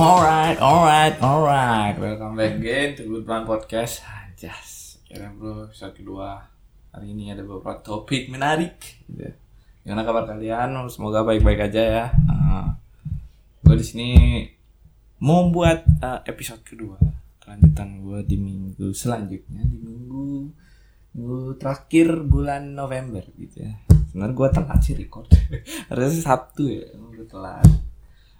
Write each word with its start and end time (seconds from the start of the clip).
Alright, 0.00 0.56
alright, 0.64 1.12
alright. 1.20 1.92
Welcome 2.00 2.32
back 2.32 2.56
again 2.56 2.96
to 2.96 3.04
Good 3.04 3.28
Plan 3.28 3.44
Podcast. 3.44 4.00
Anjas. 4.00 4.96
Kira 5.04 5.28
bro, 5.28 5.68
episode 5.68 5.92
kedua. 5.92 6.40
Hari 6.88 7.12
ini 7.12 7.36
ada 7.36 7.44
beberapa 7.44 7.76
topik 7.84 8.32
menarik. 8.32 8.80
Gitu. 9.04 9.28
Gimana 9.84 10.08
kabar 10.08 10.24
kalian? 10.24 10.72
Semoga 10.88 11.20
baik-baik 11.20 11.68
aja 11.68 11.82
ya. 11.84 12.04
Uh, 12.16 12.72
gue 13.60 13.76
di 13.76 13.84
sini 13.84 14.08
mau 15.20 15.52
buat 15.52 15.84
uh, 16.00 16.24
episode 16.24 16.64
kedua. 16.64 16.96
Kelanjutan 17.44 18.00
gue 18.00 18.24
di 18.24 18.40
minggu 18.40 18.96
selanjutnya 18.96 19.68
di 19.68 19.84
minggu 19.84 20.48
minggu 21.12 21.60
terakhir 21.60 22.24
bulan 22.24 22.72
November 22.72 23.20
gitu 23.36 23.68
ya. 23.68 23.76
Sebenarnya 24.08 24.32
gue 24.32 24.48
telat 24.48 24.80
sih 24.80 24.96
record. 24.96 25.28
Harusnya 25.92 26.24
Sabtu 26.24 26.72
ya, 26.72 26.88
gue 26.88 27.28
telat. 27.28 27.89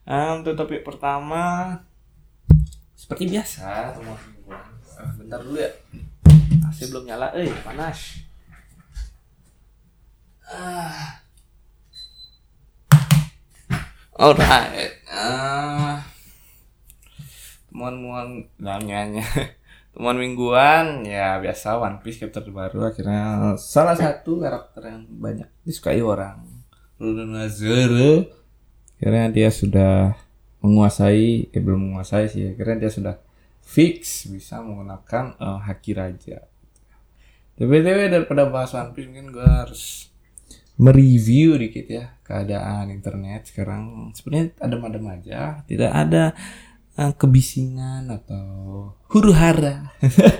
Um, 0.09 0.40
untuk 0.40 0.56
topik 0.56 0.80
pertama 0.82 1.77
seperti 2.96 3.32
biasa 3.32 3.96
teman 3.96 4.16
bentar 5.16 5.40
dulu 5.40 5.56
ya. 5.60 5.70
AC 6.68 6.92
belum 6.92 7.04
nyala. 7.09 7.32
Eh 7.36 7.48
panas. 7.64 8.20
Ah. 10.50 11.20
Alright 14.20 15.00
uh, 15.09 15.96
temuan-temuan 17.73 18.45
namanya 18.60 19.24
temuan 19.96 20.16
mingguan. 20.20 21.09
Ya 21.09 21.40
biasa. 21.40 21.80
One 21.80 22.04
Piece 22.04 22.20
chapter 22.20 22.45
terbaru 22.45 22.84
akhirnya 22.84 23.56
salah 23.56 23.96
satu 23.96 24.45
karakter 24.45 24.92
yang 24.92 25.09
banyak 25.09 25.48
disukai 25.64 26.04
orang. 26.04 26.45
Luna 27.01 27.48
Zoro 27.48 28.40
akhirnya 29.01 29.32
dia 29.32 29.48
sudah 29.48 30.12
menguasai 30.60 31.48
eh 31.48 31.62
belum 31.65 31.88
menguasai 31.88 32.29
sih 32.29 32.52
akhirnya 32.52 32.84
dia 32.84 32.93
sudah 32.93 33.16
fix 33.65 34.29
bisa 34.29 34.60
menggunakan 34.60 35.40
uh, 35.40 35.62
haki 35.65 35.96
raja. 35.96 36.45
Tapi 37.57 37.76
tapi 37.80 38.12
daripada 38.12 38.48
bahas 38.52 38.76
One 38.76 38.92
Piece 38.92 39.09
mungkin 39.09 39.32
gue 39.32 39.46
harus 39.48 40.12
mereview 40.80 41.57
dikit 41.57 41.87
ya 41.88 42.04
keadaan 42.26 42.92
internet 42.92 43.48
sekarang. 43.48 44.12
Sebenarnya 44.12 44.52
adem-adem 44.60 45.04
aja 45.09 45.40
tidak 45.64 45.92
ada 45.96 46.37
uh, 47.01 47.12
kebisingan 47.16 48.10
atau 48.10 48.46
huru 49.09 49.32
hara 49.32 49.96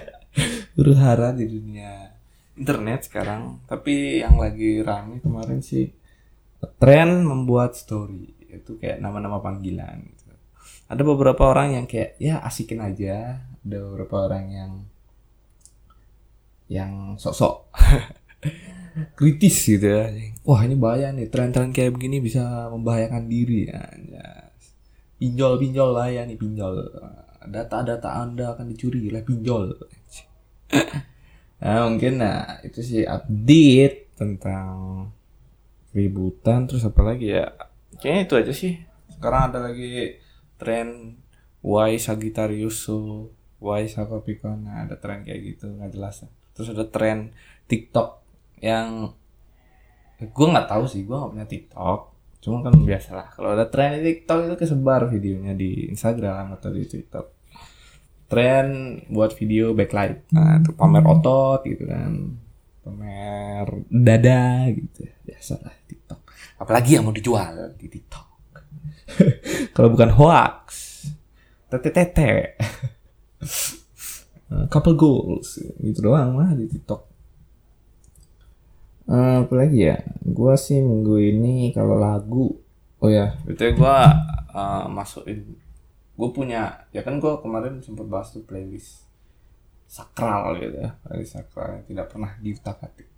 huru 0.77 0.93
hara 1.01 1.33
di 1.33 1.49
dunia 1.49 2.13
internet 2.61 3.09
sekarang. 3.09 3.63
Tapi 3.65 4.21
yang 4.21 4.37
lagi 4.37 4.85
rame 4.85 5.23
kemarin 5.25 5.65
sih 5.65 5.89
tren 6.77 7.25
membuat 7.25 7.73
story 7.73 8.40
itu 8.55 8.77
kayak 8.79 8.99
nama-nama 8.99 9.39
panggilan 9.39 10.03
gitu. 10.07 10.31
ada 10.91 11.03
beberapa 11.07 11.43
orang 11.51 11.79
yang 11.79 11.87
kayak 11.87 12.19
ya 12.19 12.43
asikin 12.43 12.83
aja. 12.83 13.47
Ada 13.61 13.77
beberapa 13.79 14.27
orang 14.27 14.45
yang 14.51 14.73
yang 16.71 16.93
sok-sok 17.19 17.71
kritis 19.19 19.57
gitu 19.67 19.87
ya. 19.87 20.11
Wah 20.47 20.63
ini 20.67 20.75
bahaya 20.79 21.15
nih 21.15 21.31
tren-tren 21.31 21.71
kayak 21.71 21.95
begini 21.95 22.19
bisa 22.23 22.71
membahayakan 22.71 23.27
diri. 23.31 23.71
Ya, 23.71 23.83
pinjol 25.21 25.61
pinjol 25.61 25.91
lah 25.95 26.09
ya 26.11 26.23
nih 26.27 26.39
pinjol. 26.39 26.75
Data-data 27.51 28.21
anda 28.21 28.55
akan 28.55 28.71
dicuri 28.71 29.11
oleh 29.11 29.23
pinjol. 29.23 29.77
Nah 31.61 31.85
mungkin 31.93 32.25
nah 32.25 32.57
itu 32.65 32.81
sih 32.81 33.05
update 33.05 34.17
tentang 34.17 35.09
ributan 35.93 36.65
terus 36.65 36.87
apa 36.89 37.03
lagi 37.05 37.37
ya 37.37 37.53
kayaknya 38.01 38.23
itu 38.27 38.35
aja 38.35 38.53
sih. 38.57 38.75
Sekarang 39.13 39.53
ada 39.53 39.71
lagi 39.71 40.17
tren 40.57 41.21
why 41.61 41.95
Sagittarius 42.01 42.89
so 42.89 43.29
why 43.61 43.85
Sakopikon 43.85 44.65
nah, 44.65 44.89
ada 44.89 44.97
tren 44.97 45.23
kayak 45.23 45.41
gitu 45.57 45.69
nggak 45.71 45.93
jelas. 45.93 46.25
Terus 46.57 46.73
ada 46.73 46.89
tren 46.89 47.37
TikTok 47.69 48.25
yang 48.65 49.13
gue 50.21 50.47
nggak 50.53 50.69
tahu 50.69 50.85
sih 50.89 51.05
gue 51.05 51.17
nggak 51.17 51.33
punya 51.37 51.47
TikTok. 51.47 52.01
Cuma 52.41 52.65
kan 52.65 52.73
biasa 52.73 53.11
lah 53.13 53.29
kalau 53.37 53.53
ada 53.53 53.69
tren 53.69 54.01
di 54.01 54.17
TikTok 54.17 54.49
itu 54.49 54.57
kesebar 54.57 55.05
videonya 55.13 55.53
di 55.53 55.93
Instagram 55.93 56.57
atau 56.57 56.73
di 56.73 56.89
TikTok. 56.89 57.27
Tren 58.31 58.67
buat 59.11 59.37
video 59.37 59.77
backlight. 59.77 60.33
Nah 60.33 60.63
itu 60.63 60.73
pamer 60.73 61.05
otot 61.05 61.61
gitu 61.69 61.85
kan. 61.85 62.41
Pamer 62.81 63.85
dada 63.93 64.73
gitu 64.73 65.05
biasa 65.29 65.61
lah 65.61 65.75
TikTok 65.77 65.80
apalagi 66.61 67.01
yang 67.01 67.09
mau 67.09 67.15
dijual 67.17 67.73
di 67.81 67.89
TikTok. 67.89 68.29
Kalau 69.75 69.89
bukan 69.89 70.13
hoax. 70.13 70.65
Tete 71.71 71.95
tete 71.95 72.59
couple 74.75 74.99
goals 74.99 75.63
gitu 75.79 76.03
doang 76.03 76.35
mah 76.35 76.51
di 76.59 76.67
TikTok. 76.67 77.03
Uh, 79.07 79.47
apa 79.47 79.55
lagi 79.55 79.87
ya? 79.87 80.03
Gua 80.27 80.59
sih 80.59 80.83
minggu 80.83 81.15
ini 81.19 81.71
kalau 81.71 81.95
lagu 81.95 82.59
oh 82.99 83.07
ya. 83.07 83.39
Itu 83.47 83.71
gua 83.79 84.11
uh, 84.51 84.91
masukin 84.91 85.47
gue 86.21 86.31
punya 86.37 86.85
ya 86.93 87.01
kan 87.01 87.17
gue 87.17 87.33
kemarin 87.41 87.81
sempat 87.81 88.05
bahas 88.05 88.29
tuh 88.29 88.45
playlist 88.45 89.09
sakral 89.89 90.53
gitu 90.61 90.77
ya 90.77 90.93
playlist 91.01 91.33
sakral 91.41 91.81
yang 91.81 91.85
tidak 91.89 92.07
pernah 92.13 92.37
diutak 92.45 92.77
atik 92.85 93.09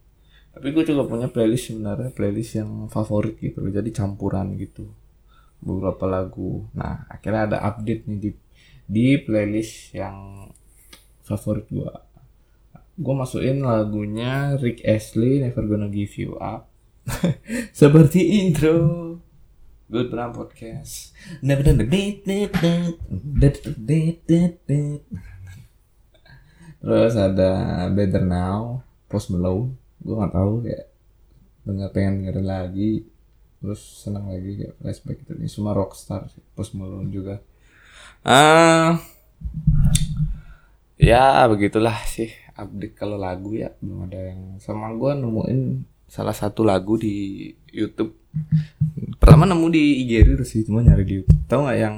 tapi 0.53 0.69
gue 0.69 0.85
juga 0.85 1.09
punya 1.09 1.33
playlist 1.33 1.73
sebenarnya 1.73 2.13
playlist 2.13 2.61
yang 2.61 2.71
favorit 2.93 3.41
gitu 3.41 3.65
jadi 3.73 3.89
campuran 3.89 4.53
gitu. 4.61 4.93
Beberapa 5.65 6.05
lagu. 6.05 6.69
Nah 6.77 7.09
akhirnya 7.09 7.49
ada 7.49 7.59
update 7.65 8.05
nih 8.05 8.19
di 8.21 8.31
di 8.85 9.07
playlist 9.17 9.97
yang 9.97 10.49
favorit 11.25 11.65
gue 11.73 11.89
gue 12.93 13.15
masukin 13.17 13.65
lagunya 13.65 14.61
Rick 14.61 14.85
Astley 14.85 15.41
Never 15.41 15.65
Gonna 15.65 15.89
Give 15.89 16.13
You 16.21 16.37
Up. 16.37 16.69
Seperti 17.73 18.45
intro. 18.45 19.17
Good 19.89 20.09
Brown 20.09 20.33
Podcast. 20.37 21.13
Terus 26.81 27.15
ada 27.17 27.51
Better 27.93 28.25
Now 28.25 28.85
Post 29.09 29.33
Malone 29.37 29.82
gue 30.03 30.15
nggak 30.19 30.35
tahu 30.35 30.53
kayak 30.67 30.87
dengar 31.63 31.89
pengen 31.95 32.27
dengerin 32.27 32.47
lagi 32.47 32.93
terus 33.63 34.03
senang 34.03 34.27
lagi 34.27 34.59
kayak 34.59 34.75
flashback 34.83 35.23
itu 35.23 35.33
ini 35.39 35.47
semua 35.47 35.73
rockstar 35.79 36.27
sih 36.27 36.43
Post 36.59 36.75
juga. 37.15 37.39
Ah 38.27 38.35
uh, 38.35 38.91
ya 40.99 41.47
begitulah 41.47 41.95
sih. 42.11 42.35
Update 42.53 42.99
kalau 42.99 43.17
lagu 43.17 43.55
ya 43.55 43.71
belum 43.79 44.11
ada 44.11 44.35
yang 44.35 44.59
sama. 44.59 44.91
Gue 44.99 45.15
nemuin 45.15 45.87
salah 46.11 46.35
satu 46.35 46.67
lagu 46.67 46.99
di 46.99 47.49
YouTube. 47.71 48.19
Pertama 49.23 49.47
nemu 49.47 49.67
di 49.71 50.03
IG 50.03 50.13
itu 50.27 50.45
sih 50.45 50.61
cuma 50.67 50.83
nyari 50.83 51.07
di 51.07 51.15
YouTube. 51.23 51.43
Tahu 51.47 51.61
nggak 51.63 51.79
yang 51.79 51.97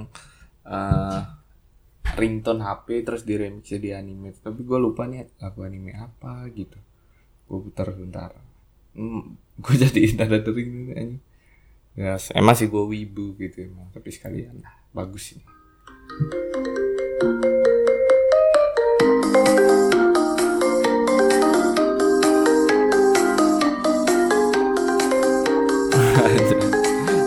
uh, 0.68 1.20
ringtone 2.14 2.60
HP 2.60 3.08
terus 3.08 3.24
di 3.24 3.34
remix 3.40 3.72
di 3.72 3.90
anime. 3.90 4.36
Tapi 4.36 4.60
gue 4.60 4.78
lupa 4.78 5.08
nih 5.08 5.32
lagu 5.40 5.64
anime 5.64 5.96
apa 5.96 6.44
gitu 6.52 6.76
gue 7.44 7.58
putar 7.60 7.92
bentar. 7.92 8.32
Hmm, 8.96 9.36
gue 9.60 9.74
jadi 9.88 10.16
nada 10.16 10.40
dering 10.40 10.94
ini 10.94 11.16
ya 11.94 12.18
emang 12.34 12.58
sih 12.58 12.66
gue 12.66 12.84
wibu 12.84 13.38
gitu 13.38 13.68
emang. 13.68 13.90
Tapi 13.94 14.10
sekalian 14.10 14.62
lah 14.62 14.74
bagus 14.94 15.34
sih 15.34 15.38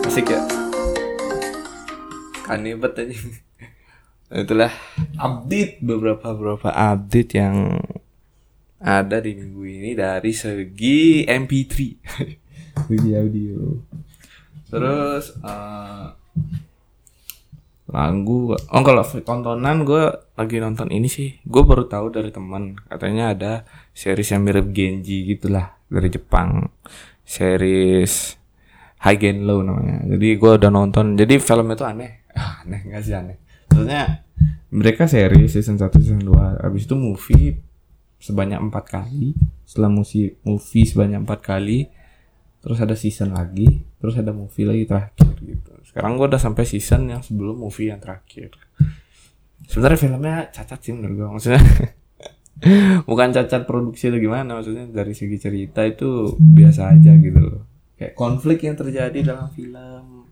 asik 0.07 0.31
ya? 0.31 0.39
Kanibet 2.47 2.95
aja 2.95 3.11
nah, 4.31 4.39
itulah 4.39 4.71
update 5.19 5.83
beberapa 5.83 6.31
beberapa 6.31 6.71
update 6.71 7.31
yang 7.35 7.83
ada 8.77 9.17
di 9.17 9.33
minggu 9.33 9.63
ini 9.65 9.91
dari 9.97 10.29
segi 10.33 11.25
MP3 11.25 11.73
segi 12.85 13.11
audio. 13.21 13.61
Terus 14.67 15.33
uh, 15.41 16.13
lagu 17.87 18.51
oh 18.53 18.83
kalau 18.83 19.03
tontonan 19.23 19.87
gue 19.87 20.03
lagi 20.37 20.57
nonton 20.61 20.93
ini 20.93 21.09
sih. 21.09 21.41
Gue 21.41 21.65
baru 21.65 21.89
tahu 21.89 22.13
dari 22.13 22.29
teman. 22.29 22.77
Katanya 22.85 23.33
ada 23.33 23.53
series 23.97 24.29
yang 24.29 24.45
mirip 24.45 24.69
Genji 24.69 25.25
gitulah 25.25 25.73
dari 25.89 26.13
Jepang. 26.13 26.69
Series 27.27 28.39
High 29.03 29.19
Gain 29.19 29.43
Low 29.43 29.65
namanya. 29.65 30.05
Jadi 30.05 30.37
gue 30.37 30.51
udah 30.53 30.71
nonton. 30.71 31.17
Jadi 31.17 31.41
film 31.41 31.67
itu 31.73 31.83
aneh. 31.83 32.11
Aneh 32.63 32.81
gak 32.93 33.01
sih 33.01 33.15
aneh? 33.17 33.41
Maksudnya 33.73 34.23
mereka 34.69 35.07
series 35.07 35.55
season 35.55 35.79
1 35.79 35.89
season 35.97 36.21
2 36.27 36.59
abis 36.59 36.83
itu 36.85 36.95
movie 36.99 37.55
sebanyak 38.17 38.57
empat 38.57 38.85
kali 38.89 39.37
setelah 39.67 39.93
musik 39.93 40.41
movie 40.41 40.85
sebanyak 40.85 41.21
empat 41.21 41.39
kali 41.45 41.89
terus 42.61 42.81
ada 42.81 42.97
season 42.97 43.37
lagi 43.37 43.85
terus 44.01 44.17
ada 44.17 44.33
movie 44.33 44.65
lagi 44.65 44.83
terakhir 44.89 45.33
gitu. 45.39 45.71
Sekarang 45.85 46.19
gue 46.19 46.27
udah 46.27 46.41
sampai 46.41 46.65
season 46.65 47.07
yang 47.07 47.21
sebelum 47.21 47.61
movie 47.61 47.93
yang 47.93 48.01
terakhir. 48.01 48.51
Sebenarnya 49.69 49.99
filmnya 49.99 50.35
cacat 50.51 50.79
sih 50.81 50.93
menurut 50.93 51.15
gue 51.15 51.27
maksudnya. 51.37 51.63
Bukan 53.09 53.29
cacat 53.31 53.69
produksi 53.69 54.09
atau 54.09 54.17
gimana 54.17 54.57
maksudnya 54.57 54.89
dari 54.89 55.13
segi 55.13 55.37
cerita 55.37 55.85
itu 55.85 56.33
biasa 56.37 56.97
aja 56.97 57.13
gitu 57.15 57.39
loh. 57.39 57.63
Kayak 57.97 58.13
konflik 58.17 58.65
yang 58.65 58.77
terjadi 58.77 59.19
dalam 59.21 59.49
film 59.53 60.27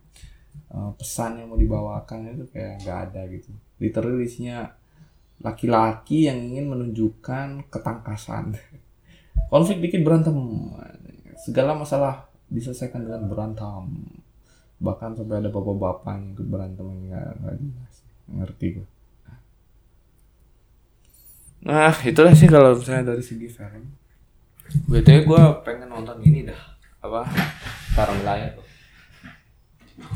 uh, 0.73 0.91
pesan 0.97 1.41
yang 1.41 1.47
mau 1.53 1.57
dibawakan 1.57 2.35
itu 2.35 2.45
kayak 2.49 2.81
nggak 2.81 2.97
ada 3.09 3.21
gitu. 3.29 3.49
Literally 3.77 4.25
isinya 4.25 4.73
laki-laki 5.43 6.27
yang 6.27 6.39
ingin 6.39 6.71
menunjukkan 6.71 7.71
ketangkasan. 7.71 8.55
Konflik 9.51 9.83
dikit 9.83 10.01
berantem. 10.03 10.35
Segala 11.39 11.75
masalah 11.75 12.27
diselesaikan 12.47 13.03
dengan 13.03 13.27
berantem. 13.27 13.91
Bahkan 14.79 15.19
sampai 15.19 15.39
ada 15.39 15.49
bapak-bapak 15.51 16.13
yang 16.15 16.25
ikut 16.35 16.47
berantem 16.47 16.87
nggak 17.11 17.29
nggak 17.41 17.55
jelas. 17.59 17.95
Ngerti 18.31 18.67
gue 18.79 18.87
nah 21.65 21.89
itulah 22.05 22.29
sih 22.37 22.45
kalau 22.45 22.77
misalnya 22.77 23.17
dari 23.17 23.25
segi 23.25 23.49
film. 23.49 23.89
Btw 24.85 25.25
gue 25.25 25.43
pengen 25.65 25.89
nonton 25.89 26.21
ini 26.21 26.45
dah. 26.45 26.61
Apa? 27.01 27.25
Barang 27.97 28.21
layar 28.21 28.53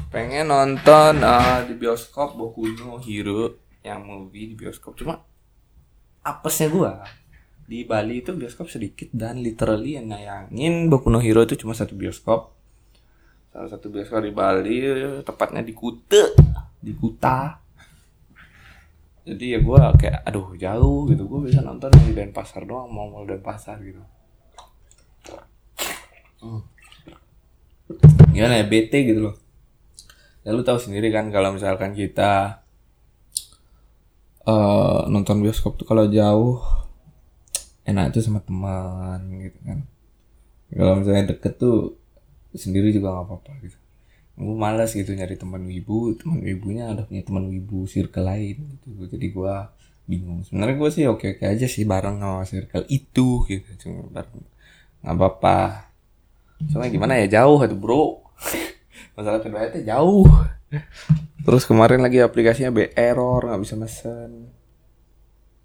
pengen 0.09 0.51
nonton 0.51 1.23
uh, 1.23 1.63
di 1.63 1.73
bioskop 1.77 2.35
Boku 2.35 2.67
no 2.75 2.99
Hero 2.99 3.68
yang 3.83 4.03
movie 4.03 4.51
di 4.51 4.55
bioskop. 4.55 4.95
Cuma 4.99 5.21
apesnya 6.23 6.67
gue 6.67 6.91
di 7.69 7.85
Bali 7.85 8.25
itu 8.25 8.33
bioskop 8.33 8.65
sedikit 8.65 9.13
dan 9.13 9.45
literally 9.45 9.93
yang 9.93 10.09
nayangin 10.09 10.89
Boku 10.89 11.13
no 11.13 11.21
Hero 11.21 11.45
itu 11.45 11.53
cuma 11.53 11.77
satu 11.77 11.93
bioskop. 11.93 12.57
Salah 13.53 13.69
satu 13.69 13.93
bioskop 13.93 14.25
di 14.25 14.33
Bali 14.33 14.77
tepatnya 15.21 15.61
di 15.61 15.73
Kute 15.77 16.33
di 16.81 16.93
Kuta. 16.97 17.59
Jadi 19.29 19.45
ya 19.53 19.59
gue 19.61 19.81
kayak 20.01 20.25
aduh 20.25 20.57
jauh 20.57 21.05
gitu. 21.05 21.23
Gue 21.29 21.39
bisa 21.51 21.61
nonton 21.61 21.93
di 21.93 22.17
Denpasar 22.17 22.65
doang 22.65 22.89
mau 22.89 23.05
mau 23.05 23.21
Denpasar 23.27 23.77
gitu. 23.85 24.01
Hmm. 26.39 26.63
gimana 28.31 28.63
ya 28.63 28.65
BT 28.65 28.93
gitu 29.11 29.19
loh. 29.29 29.35
Ya 30.47 30.55
lu 30.55 30.63
tahu 30.63 30.79
sendiri 30.79 31.11
kan 31.11 31.29
kalau 31.29 31.51
misalkan 31.51 31.91
kita 31.91 32.63
uh, 34.49 34.99
nonton 35.05 35.45
bioskop 35.45 35.77
tuh 35.77 35.85
kalau 35.85 36.09
jauh 36.09 36.57
enak 37.85 38.13
tuh 38.13 38.21
sama 38.25 38.41
teman 38.41 39.21
gitu 39.41 39.59
kan. 39.65 39.79
Kalau 40.69 40.93
misalnya 41.01 41.33
deket 41.33 41.57
tuh 41.57 41.97
sendiri 42.53 42.93
juga 42.93 43.13
nggak 43.13 43.25
apa-apa 43.25 43.51
gitu. 43.65 43.77
Gue 44.39 44.55
malas 44.55 44.95
gitu 44.95 45.11
nyari 45.11 45.35
teman 45.35 45.65
wibu 45.67 46.15
teman 46.15 46.39
wibunya 46.39 46.93
ada 46.93 47.03
punya 47.03 47.25
teman 47.25 47.49
wibu 47.49 47.85
circle 47.89 48.25
lain 48.25 48.57
gitu. 48.77 49.09
Jadi 49.09 49.27
gue 49.33 49.55
bingung. 50.09 50.45
Sebenarnya 50.45 50.75
gue 50.77 50.89
sih 50.93 51.05
oke 51.09 51.25
oke 51.37 51.45
aja 51.45 51.65
sih 51.65 51.85
bareng 51.85 52.21
sama 52.21 52.45
circle 52.45 52.85
itu 52.89 53.45
gitu. 53.49 53.69
Cuma 53.81 54.09
bareng 54.13 54.41
nggak 55.01 55.15
apa-apa. 55.17 55.89
Soalnya 56.69 56.91
gimana 56.93 57.13
ya 57.25 57.41
jauh 57.41 57.57
tuh 57.71 57.79
bro. 57.79 58.05
Masalah 59.17 59.41
kedua 59.41 59.67
itu 59.67 59.81
jauh 59.83 60.29
terus 61.45 61.63
kemarin 61.65 62.01
lagi 62.05 62.21
aplikasinya 62.21 62.69
be 62.69 62.93
error 62.93 63.45
nggak 63.45 63.61
bisa 63.61 63.75
mesen. 63.75 64.53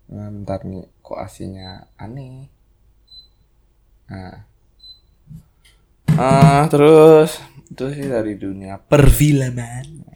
Nah, 0.09 0.29
ntar 0.45 0.65
nih 0.69 0.85
kok 1.01 1.19
aslinya 1.21 1.93
aneh? 1.97 2.49
Nah. 4.09 4.37
Ah 6.15 6.65
terus 6.71 7.43
itu 7.69 7.85
sih 7.91 8.07
dari 8.07 8.39
dunia 8.39 8.79
perfilman. 8.79 10.07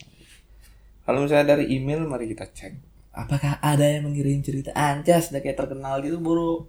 Kalau 1.03 1.25
misalnya 1.25 1.57
dari 1.57 1.73
email 1.73 2.05
mari 2.05 2.29
kita 2.29 2.47
cek. 2.47 2.73
Apakah 3.17 3.59
ada 3.59 3.83
yang 3.83 4.07
mengirim 4.07 4.45
cerita? 4.45 4.71
Anjas 4.77 5.33
udah 5.35 5.41
kayak 5.43 5.59
terkenal 5.59 5.99
gitu 6.05 6.23
bro. 6.23 6.69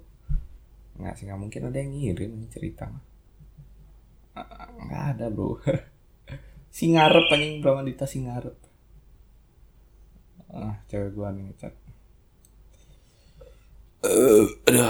Nggak 0.98 1.14
sih 1.20 1.24
nggak 1.30 1.40
mungkin 1.40 1.62
ada 1.70 1.78
yang 1.78 1.92
ngirim 1.94 2.34
cerita 2.50 2.90
nggak 4.80 5.04
ada 5.16 5.26
bro 5.30 5.60
si 6.70 6.94
ngarep 6.94 7.26
anjing 7.34 7.60
Bramandita 7.60 8.06
si 8.06 8.22
ngarep 8.24 8.56
ah 10.50 10.82
cewek 10.90 11.14
gua 11.14 11.30
nih 11.30 11.54
chat 11.58 11.74
uh, 14.06 14.46
aduh. 14.66 14.90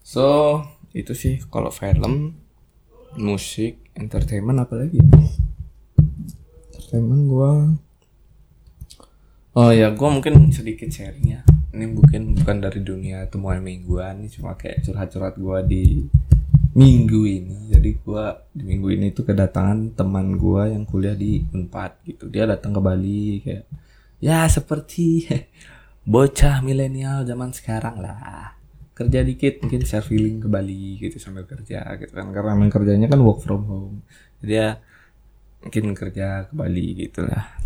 So 0.00 0.26
itu 0.90 1.14
sih 1.14 1.38
kalau 1.46 1.70
film 1.70 2.34
musik 3.14 3.78
entertainment 3.94 4.58
apa 4.62 4.74
lagi 4.86 4.98
entertainment 6.74 7.22
gua. 7.30 7.52
Oh 9.54 9.70
ya 9.70 9.94
gua 9.94 10.14
mungkin 10.14 10.50
sedikit 10.50 10.90
sharing 10.90 11.26
ya. 11.26 11.42
Ini 11.70 11.86
mungkin 11.86 12.34
bukan 12.34 12.56
dari 12.58 12.82
dunia 12.82 13.30
temuan 13.30 13.62
mingguan 13.62 14.18
ini 14.18 14.28
cuma 14.30 14.58
kayak 14.58 14.82
curhat-curhat 14.82 15.38
gua 15.38 15.62
di 15.62 16.06
minggu 16.74 17.22
ini. 17.26 17.58
Jadi 17.74 17.90
gua 18.02 18.46
di 18.54 18.62
minggu 18.66 18.88
ini 18.94 19.06
tuh 19.10 19.26
kedatangan 19.26 19.98
teman 19.98 20.38
gua 20.38 20.70
yang 20.70 20.86
kuliah 20.86 21.14
di 21.14 21.42
Unpad 21.50 22.06
gitu. 22.06 22.30
Dia 22.30 22.46
datang 22.46 22.74
ke 22.76 22.80
Bali 22.82 23.42
kayak 23.42 23.64
ya 24.22 24.46
seperti 24.46 25.26
bocah 26.12 26.62
milenial 26.62 27.26
zaman 27.26 27.50
sekarang 27.50 27.98
lah. 28.02 28.54
Kerja 28.94 29.24
dikit 29.24 29.64
mungkin 29.64 29.80
feeling 29.84 30.44
ke 30.44 30.48
Bali 30.50 31.00
gitu 31.00 31.16
sambil 31.16 31.48
kerja 31.48 31.82
gitu 31.98 32.12
kan. 32.12 32.30
Karena 32.30 32.54
memang 32.54 32.70
kerjanya 32.70 33.06
kan 33.10 33.20
work 33.22 33.42
from 33.42 33.62
home. 33.66 33.96
Jadi 34.44 34.52
ya 34.54 34.70
mungkin 35.64 35.92
kerja 35.96 36.46
ke 36.46 36.52
Bali 36.54 36.86
gitu 37.08 37.26
lah. 37.26 37.58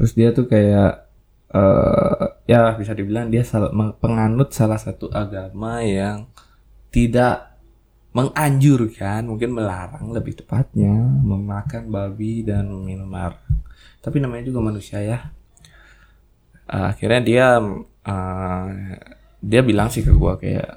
Terus 0.00 0.12
dia 0.18 0.28
tuh 0.34 0.48
kayak 0.48 1.12
uh, 1.52 2.42
ya 2.48 2.74
bisa 2.74 2.96
dibilang 2.96 3.28
dia 3.28 3.44
penganut 4.00 4.50
salah 4.50 4.80
satu 4.80 5.12
agama 5.12 5.84
yang 5.84 6.26
tidak 6.92 7.51
menganjurkan 8.12 9.24
mungkin 9.24 9.56
melarang 9.56 10.12
lebih 10.12 10.44
tepatnya 10.44 10.92
memakan 11.24 11.88
babi 11.88 12.44
dan 12.44 12.68
minum 12.68 13.08
arak. 13.12 13.40
Tapi 14.04 14.20
namanya 14.20 14.52
juga 14.52 14.60
manusia 14.60 15.00
ya. 15.00 15.18
Uh, 16.68 16.92
akhirnya 16.92 17.20
dia 17.24 17.46
uh, 18.06 18.66
dia 19.42 19.60
bilang 19.64 19.88
sih 19.88 20.04
ke 20.04 20.12
gue 20.12 20.32
kayak 20.38 20.70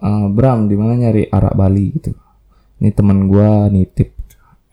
uh, 0.00 0.26
Bram 0.30 0.70
di 0.70 0.78
mana 0.78 0.94
nyari 0.96 1.26
arak 1.26 1.54
Bali? 1.58 1.86
gitu. 1.98 2.14
Ini 2.80 2.94
teman 2.96 3.28
gue 3.28 3.50
nitip 3.74 4.20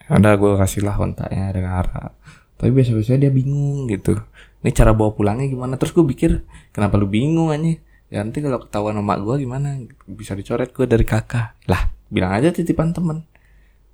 ada 0.08 0.40
gue 0.40 0.56
kasih 0.56 0.88
lah 0.88 0.96
kontaknya 0.96 1.52
dengan 1.52 1.84
arak. 1.84 2.16
Tapi 2.58 2.70
biasa-biasa 2.72 3.20
dia 3.20 3.30
bingung 3.30 3.86
gitu. 3.92 4.16
Ini 4.64 4.72
cara 4.72 4.96
bawa 4.96 5.14
pulangnya 5.14 5.52
gimana? 5.52 5.76
Terus 5.76 5.94
gue 5.94 6.06
pikir 6.16 6.32
kenapa 6.72 6.96
lu 6.96 7.06
bingung 7.06 7.52
aja 7.52 7.76
ya 8.08 8.24
nanti 8.24 8.40
kalau 8.40 8.64
ketahuan 8.64 8.96
sama 8.96 9.16
gue 9.20 9.36
gimana? 9.44 9.78
Bisa 10.08 10.34
dicoret 10.34 10.72
gue 10.72 10.86
dari 10.88 11.04
kakak. 11.04 11.68
Lah 11.68 11.92
bilang 12.08 12.32
aja 12.36 12.52
titipan 12.52 12.96
temen. 12.96 13.28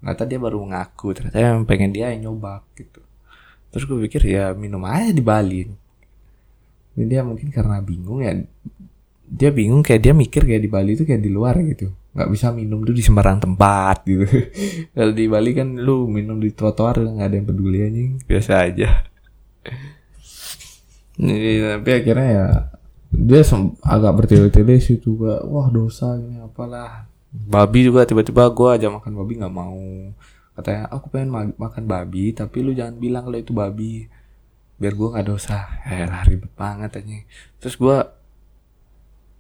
Ternyata 0.04 0.24
dia 0.28 0.40
baru 0.42 0.60
ngaku 0.68 1.08
ternyata 1.16 1.38
yang 1.40 1.64
pengen 1.64 1.96
dia 1.96 2.12
yang 2.14 2.30
nyoba 2.30 2.62
gitu. 2.78 3.02
Terus 3.74 3.84
gue 3.90 3.98
pikir 4.06 4.22
ya 4.30 4.54
minum 4.54 4.84
aja 4.86 5.10
di 5.10 5.24
Bali. 5.24 5.66
Ini 6.94 7.06
dia 7.10 7.26
mungkin 7.26 7.50
karena 7.50 7.82
bingung 7.82 8.22
ya. 8.22 8.38
Dia 9.24 9.50
bingung 9.50 9.82
kayak 9.82 10.02
dia 10.04 10.14
mikir 10.14 10.46
kayak 10.46 10.62
di 10.62 10.70
Bali 10.70 10.94
itu 10.94 11.10
kayak 11.10 11.24
di 11.24 11.32
luar 11.34 11.58
gitu. 11.66 11.90
Nggak 12.14 12.30
bisa 12.30 12.54
minum 12.54 12.86
tuh 12.86 12.94
di 12.94 13.02
sembarang 13.02 13.42
tempat 13.42 14.04
gitu. 14.12 14.30
Kalau 14.94 15.14
di 15.16 15.26
Bali 15.26 15.52
kan 15.58 15.74
lu 15.82 16.06
minum 16.06 16.38
di 16.38 16.54
trotoar 16.54 17.02
nggak 17.02 17.28
ada 17.34 17.36
yang 17.40 17.48
peduli 17.50 17.80
anjing. 17.82 18.12
Biasa 18.30 18.52
aja. 18.62 18.90
Jadi, 21.24 21.52
tapi 21.62 21.90
akhirnya 21.94 22.30
ya 22.30 22.48
dia 23.14 23.46
agak 23.86 24.14
bertele-tele 24.18 24.82
sih 24.82 24.98
juga 24.98 25.46
wah 25.46 25.70
dosa 25.70 26.18
ini 26.18 26.42
apalah. 26.42 27.06
Babi 27.34 27.86
juga 27.90 28.06
tiba-tiba 28.06 28.50
gue 28.50 28.70
aja 28.74 28.90
makan 28.90 29.14
babi 29.14 29.34
nggak 29.38 29.54
mau. 29.54 29.82
Katanya 30.58 30.90
aku 30.90 31.14
pengen 31.14 31.30
ma 31.30 31.42
makan 31.46 31.86
babi 31.86 32.34
tapi 32.34 32.66
lu 32.66 32.74
jangan 32.74 32.98
bilang 32.98 33.30
kalau 33.30 33.38
itu 33.38 33.54
babi. 33.54 34.10
Biar 34.82 34.94
gue 34.98 35.08
nggak 35.14 35.28
dosa. 35.30 35.70
Eh 35.86 36.10
ribet 36.26 36.50
banget 36.58 36.98
aja 36.98 37.18
terus 37.62 37.78
gue 37.78 37.98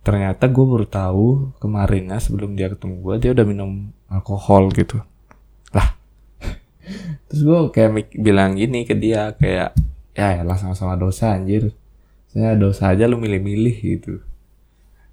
ternyata 0.05 0.51
gue 0.51 0.65
baru 0.67 0.85
tahu 0.85 1.27
kemarinnya 1.57 2.19
sebelum 2.19 2.53
dia 2.59 2.67
ketemu 2.67 3.01
gue 3.01 3.15
dia 3.23 3.31
udah 3.33 3.45
minum 3.45 3.89
alkohol 4.05 4.69
gitu. 4.69 5.01
Lah. 5.73 5.97
Terus 7.31 7.41
gue 7.41 7.59
kayak 7.71 8.13
bilang 8.19 8.59
gini 8.59 8.85
ke 8.85 8.93
dia 8.93 9.33
kayak 9.33 9.73
ya 10.13 10.45
lah 10.45 10.59
sama-sama 10.59 10.93
dosa 10.93 11.33
anjir 11.33 11.73
saya 12.33 12.57
dosa 12.57 12.89
aja 12.89 13.05
lu 13.05 13.21
milih-milih 13.21 13.77
gitu. 13.77 14.17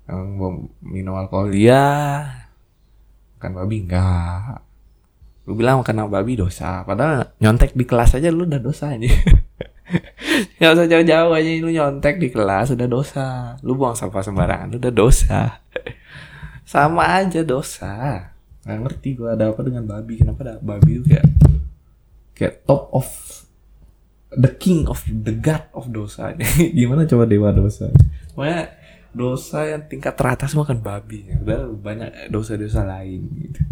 Mau 0.08 0.72
minum 0.80 1.14
alkohol? 1.20 1.52
Ya 1.52 2.24
makan 3.36 3.56
babi? 3.56 3.76
Enggak. 3.84 4.60
Lu 5.44 5.52
bilang 5.56 5.84
makan 5.84 6.08
babi 6.08 6.36
dosa. 6.40 6.80
Padahal 6.84 7.32
nyontek 7.40 7.76
di 7.76 7.84
kelas 7.84 8.16
aja 8.16 8.32
lu 8.32 8.48
udah 8.48 8.60
dosa 8.60 8.96
aja. 8.96 9.08
Gak 10.60 10.72
usah 10.76 10.86
jauh-jauh 10.88 11.32
aja 11.32 11.50
lu 11.60 11.72
nyontek 11.72 12.16
di 12.20 12.28
kelas 12.32 12.72
udah 12.72 12.88
dosa. 12.88 13.56
Lu 13.60 13.76
buang 13.76 13.96
sampah 13.96 14.24
sembarangan 14.24 14.76
udah 14.76 14.92
dosa. 14.92 15.60
Sama 16.72 17.20
aja 17.20 17.44
dosa. 17.44 18.28
nggak 18.60 18.76
ngerti 18.76 19.08
gue 19.16 19.28
ada 19.32 19.48
apa 19.52 19.60
dengan 19.64 19.88
babi. 19.88 20.20
Kenapa 20.20 20.40
ada 20.44 20.54
babi 20.60 21.00
itu 21.00 21.04
kayak 21.08 21.26
kayak 22.36 22.54
top 22.68 22.92
of 22.92 23.08
the 24.34 24.50
king 24.54 24.86
of 24.86 25.02
the 25.06 25.34
god 25.34 25.66
of 25.74 25.90
dosa. 25.90 26.34
Gimana 26.78 27.06
coba 27.06 27.26
dewa 27.26 27.50
dosa? 27.50 27.90
Pokoknya 28.34 28.70
dosa 29.10 29.66
yang 29.66 29.82
tingkat 29.90 30.14
teratas 30.14 30.54
makan 30.54 30.78
babi. 30.78 31.26
Udah 31.42 31.66
banyak 31.74 32.30
dosa-dosa 32.30 32.86
lain 32.86 33.26
gitu. 33.34 33.62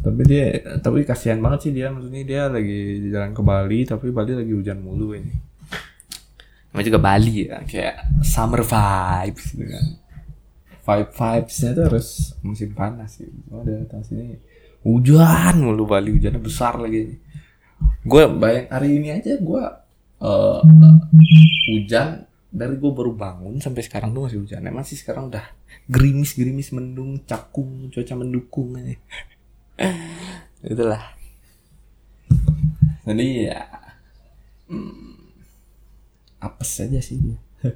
Tapi 0.00 0.22
dia 0.24 0.58
tapi 0.80 1.04
kasihan 1.06 1.38
banget 1.38 1.70
sih 1.70 1.72
dia. 1.74 1.92
Maksudnya 1.94 2.22
dia 2.26 2.42
lagi 2.50 3.10
jalan 3.12 3.30
ke 3.30 3.42
Bali 3.44 3.80
tapi 3.86 4.10
Bali 4.10 4.32
lagi 4.34 4.52
hujan 4.52 4.82
mulu 4.82 5.14
ini. 5.14 5.34
Namanya 6.70 6.86
juga 6.86 7.00
Bali 7.02 7.34
ya 7.46 7.62
kayak 7.62 8.24
summer 8.26 8.66
vibes 8.66 9.54
gitu 9.54 9.70
kan. 9.70 9.86
Vibe 10.80 11.12
vibesnya 11.14 11.70
tuh 11.76 11.84
harus 11.86 12.08
musim 12.42 12.74
panas 12.74 13.22
sih. 13.22 13.30
Oh 13.54 13.62
ada 13.62 14.02
sini 14.02 14.40
hujan 14.80 15.60
mulu 15.60 15.84
Bali 15.84 16.16
hujannya 16.16 16.40
besar 16.40 16.80
lagi 16.80 17.20
gue 18.00 18.22
bayang 18.40 18.66
hari 18.72 18.88
ini 18.96 19.08
aja 19.12 19.36
gue 19.36 19.64
uh, 20.24 20.60
hujan. 21.70 22.26
Dari 22.50 22.74
gue 22.82 22.90
baru 22.90 23.14
bangun 23.14 23.62
sampai 23.62 23.86
sekarang 23.86 24.10
tuh 24.10 24.26
masih 24.26 24.42
hujan. 24.42 24.66
Emang 24.66 24.82
sih 24.82 24.98
sekarang 24.98 25.30
udah 25.30 25.46
gerimis 25.86 26.34
gerimis 26.34 26.74
mendung 26.74 27.22
cakung 27.22 27.86
cuaca 27.94 28.14
mendukung 28.18 28.74
aja. 28.74 28.98
Itulah. 30.66 31.14
Jadi 33.06 33.26
ya 33.46 33.62
hmm, 34.66 35.14
apa 36.42 36.62
saja 36.62 37.02
sih 37.02 37.18
dia 37.18 37.38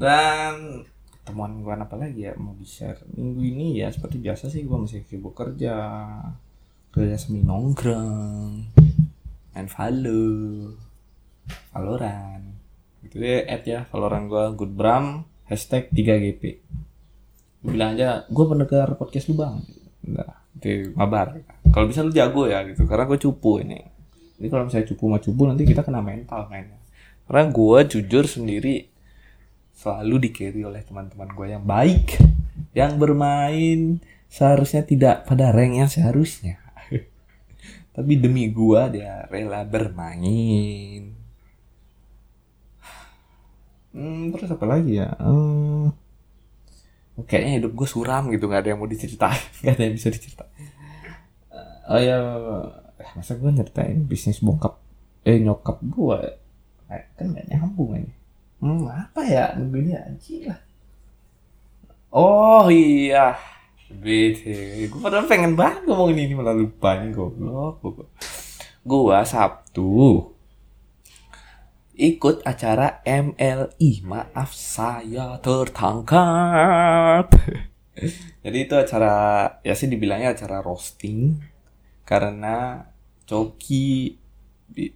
dan 0.00 0.86
temuan 1.22 1.62
gue 1.62 1.70
apa 1.70 1.94
lagi 1.94 2.26
ya? 2.26 2.34
Mau 2.34 2.58
share 2.66 2.98
minggu 3.14 3.40
ini 3.46 3.78
ya 3.78 3.94
seperti 3.94 4.18
biasa 4.18 4.50
sih 4.50 4.66
gue 4.66 4.74
masih 4.74 5.06
sibuk 5.06 5.38
kerja. 5.38 5.78
Kerja 6.90 7.14
semi 7.14 7.46
nongkrong 7.46 8.77
main 9.58 9.66
Valo 9.66 10.30
Valorant 11.74 12.44
itu 13.02 13.18
ya 13.18 13.42
add 13.50 13.64
ya 13.66 13.80
Valorant 13.90 14.30
gue 14.30 14.44
good 14.54 14.72
bram 14.78 15.26
hashtag 15.50 15.90
3gp 15.90 16.42
gue 17.58 17.70
bilang 17.74 17.98
aja 17.98 18.22
gue 18.30 18.44
pendengar 18.46 18.94
podcast 18.94 19.26
lu 19.26 19.34
bang. 19.34 19.58
Nah 20.06 20.46
itu 20.54 20.94
mabar. 20.94 21.42
Kalau 21.74 21.90
bisa 21.90 22.06
lu 22.06 22.14
jago 22.14 22.46
ya 22.46 22.62
gitu. 22.62 22.86
Karena 22.86 23.02
gue 23.02 23.18
cupu 23.18 23.58
ini. 23.66 23.82
Jadi 24.38 24.46
kalau 24.46 24.70
misalnya 24.70 24.86
cupu 24.94 25.10
sama 25.10 25.18
cupu 25.18 25.42
nanti 25.50 25.62
kita 25.66 25.82
kena 25.82 25.98
mental 25.98 26.46
mainnya 26.46 26.78
karena 27.28 27.44
gue 27.52 27.78
jujur 27.92 28.24
sendiri 28.24 28.88
selalu 29.76 30.16
dikiri 30.26 30.64
oleh 30.64 30.80
teman-teman 30.80 31.28
gue 31.28 31.46
yang 31.52 31.62
baik 31.62 32.16
yang 32.72 32.96
bermain 32.96 34.00
seharusnya 34.32 34.80
tidak 34.82 35.28
pada 35.28 35.52
rank 35.52 35.76
yang 35.76 35.92
seharusnya 35.92 36.56
tapi 37.98 38.14
demi 38.14 38.46
gue 38.46 38.82
dia 38.94 39.26
rela 39.26 39.66
bermain. 39.66 41.10
Hmm, 43.90 44.30
terus 44.30 44.54
apa 44.54 44.62
lagi 44.70 45.02
ya? 45.02 45.10
Hmm, 45.18 45.90
kayaknya 47.26 47.52
hidup 47.58 47.74
gue 47.74 47.88
suram 47.90 48.30
gitu 48.30 48.46
nggak 48.46 48.62
ada 48.62 48.70
yang 48.70 48.78
mau 48.78 48.86
diceritain 48.86 49.42
nggak 49.66 49.74
ada 49.74 49.82
yang 49.82 49.94
bisa 49.98 50.14
diceritain. 50.14 50.54
Uh, 51.50 51.90
oh 51.90 51.98
ya 51.98 52.18
eh, 53.02 53.10
masa 53.18 53.34
gue 53.34 53.50
nyeritain 53.50 53.98
bisnis 54.06 54.38
bokap 54.46 54.78
eh 55.26 55.42
nyokap 55.42 55.82
eh, 55.82 57.02
kan 57.18 57.26
nggak 57.34 57.50
nyambung 57.50 57.98
ini. 57.98 58.14
Hmm, 58.62 58.86
apa 58.86 59.26
ya? 59.26 59.58
Ini 59.58 60.06
anjing 60.06 60.54
lah. 60.54 60.60
Oh 62.14 62.70
iya 62.70 63.57
bete 63.88 64.88
gue 64.88 65.00
padahal 65.00 65.24
pengen 65.24 65.56
banget 65.56 65.88
ngomongin 65.88 66.28
ini 66.28 66.34
malah 66.36 66.52
lupa 66.52 67.00
nih 67.00 67.12
goblok 67.16 67.80
gue 68.84 69.18
sabtu 69.24 70.24
ikut 71.98 72.46
acara 72.46 73.02
MLI. 73.02 74.06
Maaf 74.06 74.54
saya 74.54 75.34
tertangkap. 75.42 77.26
Jadi 78.46 78.58
itu 78.62 78.74
acara 78.78 79.14
ya 79.66 79.74
sih 79.74 79.90
dibilangnya 79.90 80.30
acara 80.30 80.62
roasting 80.62 81.42
karena 82.06 82.86
Coki 83.26 84.14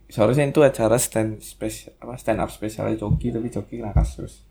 seharusnya 0.07 0.47
itu 0.47 0.63
acara 0.63 0.95
stand 1.03 1.43
spesial 1.43 1.99
apa 1.99 2.15
stand 2.15 2.39
up 2.39 2.55
spesialnya 2.55 2.95
Coki 2.95 3.35
tapi 3.35 3.51
Coki 3.51 3.83
kena 3.83 3.91
kasus. 3.91 4.47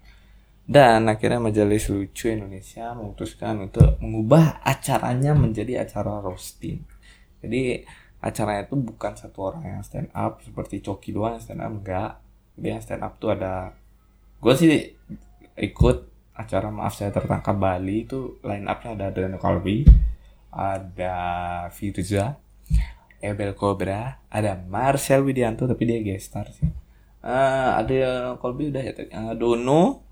Dan 0.72 1.12
akhirnya 1.12 1.44
Majelis 1.44 1.92
Lucu 1.92 2.32
Indonesia 2.32 2.96
memutuskan 2.96 3.68
untuk 3.68 4.00
mengubah 4.00 4.64
acaranya 4.64 5.36
menjadi 5.36 5.84
acara 5.84 6.24
roasting. 6.24 6.80
Jadi 7.44 7.84
acaranya 8.22 8.70
itu 8.70 8.78
bukan 8.78 9.18
satu 9.18 9.52
orang 9.52 9.64
yang 9.68 9.82
stand 9.84 10.14
up 10.14 10.40
seperti 10.46 10.80
Coki 10.80 11.12
doang 11.12 11.36
yang 11.36 11.44
stand 11.44 11.60
up 11.66 11.74
enggak 11.74 12.12
dia 12.54 12.78
stand 12.78 13.02
up 13.02 13.18
tuh 13.18 13.34
ada 13.34 13.74
gue 14.38 14.54
sih 14.54 14.94
ikut 15.58 15.98
acara 16.38 16.70
maaf 16.70 16.94
saya 16.94 17.10
tertangkap 17.10 17.58
Bali 17.58 18.06
itu 18.06 18.38
line 18.46 18.70
upnya 18.70 18.94
ada 18.94 19.06
Adriano 19.10 19.42
Kalbi 19.42 19.90
ada 20.54 21.16
Firza 21.74 22.38
Ebel 23.18 23.58
Cobra 23.58 24.22
ada 24.30 24.54
Marcel 24.70 25.26
Widianto 25.26 25.66
tapi 25.66 25.90
dia 25.90 26.06
gestar 26.06 26.46
sih 26.54 26.70
uh, 27.26 27.82
ada 27.82 28.38
Kolbi 28.38 28.70
udah 28.70 28.84
ya 28.86 28.94
uh, 28.94 29.34
Dono 29.34 30.11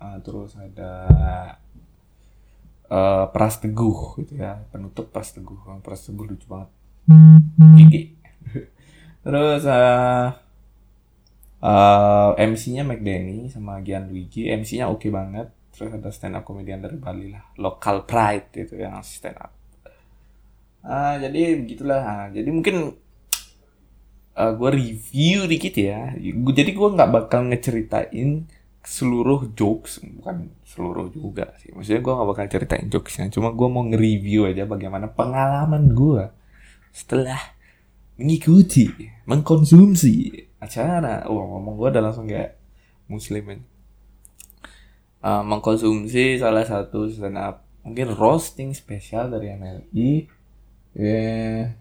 uh, 0.00 0.18
terus 0.24 0.56
ada 0.56 0.92
uh, 2.90 3.24
Pras 3.30 3.60
Teguh 3.60 4.18
gitu 4.24 4.40
ya 4.40 4.64
penutup 4.72 5.12
Pras 5.12 5.36
Teguh. 5.36 5.60
Pras 5.84 6.08
Teguh 6.08 6.26
lucu 6.26 6.46
banget. 6.48 6.70
Gigi. 7.76 8.02
Terus 9.24 9.68
uh, 9.68 10.32
uh, 11.60 12.30
eh, 12.32 12.48
MC-nya 12.48 12.88
McDenny 12.88 13.52
sama 13.52 13.84
Gian 13.84 14.08
Luigi. 14.08 14.48
MC-nya 14.48 14.88
oke 14.88 15.04
okay 15.04 15.10
banget. 15.12 15.52
Terus 15.76 15.92
ada 15.92 16.08
stand 16.08 16.40
up 16.40 16.48
komedian 16.48 16.80
dari 16.80 16.96
Bali 16.96 17.28
lah. 17.36 17.52
Local 17.60 18.08
pride 18.08 18.48
itu 18.56 18.80
yang 18.80 18.96
stand 19.04 19.36
up 19.36 19.60
uh, 20.84 21.14
jadi 21.20 21.60
begitulah. 21.60 22.00
Nah, 22.00 22.26
jadi 22.32 22.48
mungkin 22.50 22.96
uh, 24.36 24.40
eh, 24.40 24.52
gue 24.56 24.70
review 24.70 25.38
dikit 25.48 25.74
ya. 25.76 26.14
Jadi 26.56 26.70
gue 26.72 26.88
nggak 26.96 27.10
bakal 27.10 27.48
ngeceritain 27.50 28.48
seluruh 28.80 29.52
jokes 29.52 30.00
bukan 30.00 30.50
seluruh 30.64 31.12
juga 31.12 31.52
sih. 31.60 31.70
Maksudnya 31.72 32.00
gue 32.00 32.12
nggak 32.16 32.28
bakal 32.28 32.46
ceritain 32.48 32.86
jokesnya 32.88 33.28
cuma 33.28 33.52
gue 33.52 33.68
mau 33.68 33.84
nge-review 33.86 34.48
aja 34.48 34.64
bagaimana 34.64 35.12
pengalaman 35.12 35.92
gue 35.92 36.24
setelah 36.90 37.38
mengikuti 38.16 38.88
mengkonsumsi 39.28 40.32
acara. 40.60 41.28
Oh 41.28 41.44
ngomong 41.44 41.76
gue 41.76 41.88
udah 41.92 42.02
langsung 42.02 42.26
kayak 42.28 42.56
muslimin 43.10 43.66
uh, 45.24 45.42
mengkonsumsi 45.44 46.40
salah 46.40 46.64
satu 46.64 47.08
stand 47.10 47.36
up 47.36 47.64
mungkin 47.82 48.12
roasting 48.12 48.76
spesial 48.76 49.32
dari 49.32 49.52
MLI 49.56 50.10
yeah. 50.96 51.72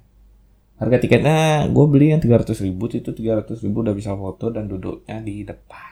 harga 0.80 0.98
tiketnya 1.04 1.68
gue 1.68 1.86
beli 1.92 2.16
yang 2.16 2.24
300 2.24 2.56
ribu 2.64 2.88
itu 2.88 3.12
300 3.12 3.64
ribu 3.68 3.84
udah 3.84 3.96
bisa 3.96 4.16
foto 4.16 4.48
dan 4.50 4.72
duduknya 4.72 5.20
di 5.20 5.44
depan 5.44 5.89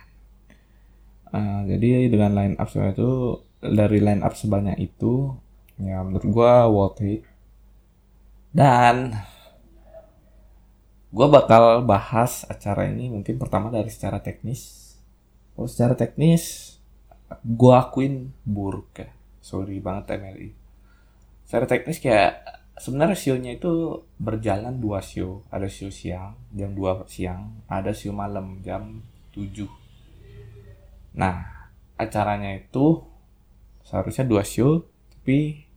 uh, 1.33 1.61
jadi 1.65 2.11
dengan 2.11 2.35
line 2.35 2.55
up 2.59 2.69
itu 2.71 3.41
dari 3.59 3.99
line 4.03 4.21
up 4.21 4.33
sebanyak 4.37 4.77
itu 4.77 5.33
ya 5.81 6.01
menurut 6.03 6.25
gue 6.25 6.53
worth 6.71 7.01
it. 7.03 7.21
Dan 8.53 9.13
gue 11.13 11.27
bakal 11.29 11.85
bahas 11.87 12.43
acara 12.51 12.89
ini 12.89 13.11
mungkin 13.11 13.39
pertama 13.39 13.71
dari 13.73 13.87
secara 13.89 14.19
teknis. 14.19 14.93
Oh 15.57 15.65
secara 15.65 15.97
teknis 15.97 16.77
gue 17.43 17.73
akuin 17.73 18.31
buruk 18.45 19.01
ya. 19.01 19.09
Sorry 19.41 19.79
banget 19.79 20.19
MLI 20.19 20.67
secara 21.47 21.63
teknis 21.63 22.03
kayak 22.03 22.43
sebenarnya 22.75 23.15
sionya 23.15 23.55
itu 23.55 24.03
berjalan 24.19 24.75
dua 24.83 24.99
show. 24.99 25.47
Ada 25.47 25.71
show 25.71 25.87
siang 25.87 26.35
jam 26.51 26.75
2 26.75 27.07
siang. 27.07 27.63
Ada 27.71 27.95
show 27.95 28.11
malam 28.11 28.59
jam 28.59 28.99
7 29.31 29.86
nah 31.17 31.67
acaranya 31.97 32.53
itu 32.61 33.01
seharusnya 33.81 34.29
dua 34.29 34.45
show 34.45 34.85
tapi 35.17 35.67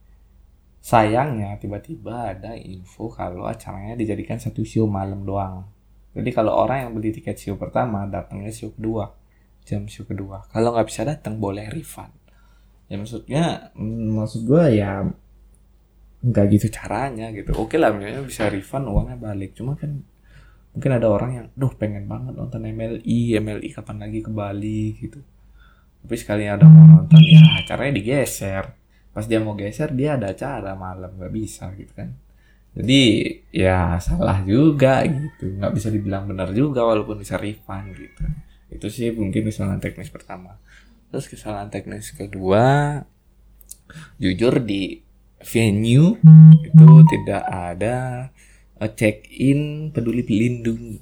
Sayangnya 0.81 1.61
tiba-tiba 1.61 2.33
ada 2.33 2.57
info 2.57 3.13
kalau 3.13 3.45
acaranya 3.45 3.93
dijadikan 4.01 4.41
satu 4.41 4.65
show 4.65 4.89
malam 4.89 5.29
doang. 5.29 5.69
Jadi 6.17 6.33
kalau 6.33 6.57
orang 6.57 6.89
yang 6.89 6.91
beli 6.97 7.13
tiket 7.13 7.37
show 7.37 7.61
pertama 7.61 8.09
datangnya 8.09 8.49
show 8.49 8.73
kedua, 8.73 9.13
jam 9.69 9.85
show 9.85 10.09
kedua. 10.09 10.49
Kalau 10.49 10.73
nggak 10.73 10.89
bisa 10.89 11.05
datang 11.05 11.37
boleh 11.37 11.69
refund. 11.69 12.17
Ya 12.89 12.97
maksudnya, 12.97 13.71
mm, 13.77 14.09
maksud 14.19 14.49
gue 14.49 14.65
ya 14.81 15.05
nggak 16.25 16.47
gitu 16.49 16.67
caranya 16.73 17.29
gitu. 17.37 17.53
Oke 17.61 17.77
lah, 17.77 17.93
misalnya 17.93 18.25
bisa 18.25 18.49
refund 18.49 18.89
uangnya 18.89 19.21
balik. 19.21 19.53
Cuma 19.53 19.77
kan 19.77 20.01
mungkin 20.71 20.91
ada 20.95 21.07
orang 21.11 21.31
yang, 21.35 21.47
duh 21.59 21.73
pengen 21.75 22.07
banget 22.07 22.35
nonton 22.39 22.63
MLI, 22.63 23.39
MLI 23.43 23.69
kapan 23.75 23.97
lagi 24.07 24.23
ke 24.23 24.31
Bali 24.31 24.95
gitu. 24.99 25.21
Tapi 26.01 26.15
sekali 26.17 26.49
ada 26.49 26.65
mau 26.65 26.87
nonton, 26.87 27.21
ya 27.27 27.43
acaranya 27.61 27.99
digeser. 28.01 28.65
Pas 29.11 29.27
dia 29.27 29.43
mau 29.43 29.59
geser 29.59 29.91
dia 29.93 30.15
ada 30.15 30.31
acara 30.31 30.73
malam 30.79 31.11
nggak 31.19 31.33
bisa 31.35 31.69
gitu 31.75 31.93
kan. 31.93 32.15
Jadi 32.71 33.03
ya 33.51 33.99
salah 33.99 34.41
juga 34.47 35.03
gitu. 35.03 35.59
Nggak 35.59 35.73
bisa 35.75 35.89
dibilang 35.91 36.31
benar 36.31 36.55
juga 36.55 36.87
walaupun 36.87 37.19
bisa 37.19 37.35
refund 37.35 37.93
gitu. 37.99 38.23
Itu 38.71 38.87
sih 38.87 39.11
mungkin 39.11 39.51
kesalahan 39.51 39.83
teknis 39.83 40.09
pertama. 40.09 40.55
Terus 41.11 41.27
kesalahan 41.27 41.69
teknis 41.69 42.15
kedua 42.15 43.03
jujur 44.23 44.63
di 44.63 45.03
venue 45.43 46.15
itu 46.63 46.89
tidak 47.11 47.43
ada 47.51 48.29
check 48.89 49.29
in 49.29 49.93
peduli 49.93 50.25
pelindung. 50.25 50.97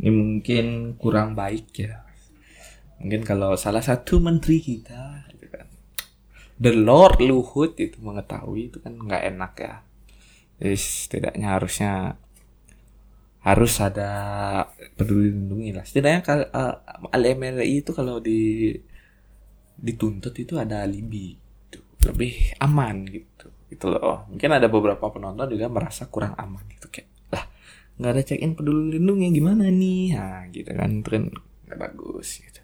Ini 0.00 0.10
mungkin 0.10 0.96
kurang 0.98 1.38
baik 1.38 1.70
ya. 1.78 2.02
Mungkin 2.98 3.22
kalau 3.22 3.54
salah 3.54 3.84
satu 3.84 4.18
menteri 4.18 4.58
kita 4.58 5.30
gitu 5.30 5.46
kan. 5.46 5.70
The 6.60 6.74
Lord 6.74 7.22
Luhut 7.22 7.78
itu 7.78 8.02
mengetahui 8.02 8.74
itu 8.74 8.82
kan 8.82 8.98
nggak 8.98 9.22
enak 9.30 9.52
ya. 9.62 9.74
Jadi 10.60 10.76
setidaknya 10.76 11.48
harusnya 11.54 11.92
harus 13.40 13.74
ada 13.80 14.10
peduli 14.98 15.32
lindungi 15.32 15.70
lah. 15.72 15.84
Setidaknya 15.86 16.20
kalau 16.26 16.46
uh, 16.50 17.62
itu 17.64 17.90
kalau 17.94 18.18
di 18.18 18.74
dituntut 19.80 20.34
itu 20.36 20.58
ada 20.58 20.82
alibi. 20.82 21.38
Gitu. 21.70 21.78
lebih 22.00 22.56
aman 22.58 23.06
gitu 23.06 23.29
gitu 23.70 23.86
loh. 23.94 24.26
Mungkin 24.28 24.50
ada 24.50 24.66
beberapa 24.66 25.08
penonton 25.08 25.46
juga 25.46 25.70
merasa 25.70 26.10
kurang 26.10 26.34
aman 26.34 26.66
gitu 26.74 26.90
kayak 26.90 27.08
lah 27.30 27.44
nggak 28.00 28.10
ada 28.10 28.22
check 28.26 28.42
in 28.42 28.58
peduli 28.58 28.98
lindungi 28.98 29.30
gimana 29.30 29.70
nih? 29.70 30.18
Nah 30.18 30.42
gitu 30.50 30.70
kan. 30.74 30.90
Kan 31.06 31.24
nggak 31.70 31.78
bagus 31.78 32.42
gitu. 32.42 32.60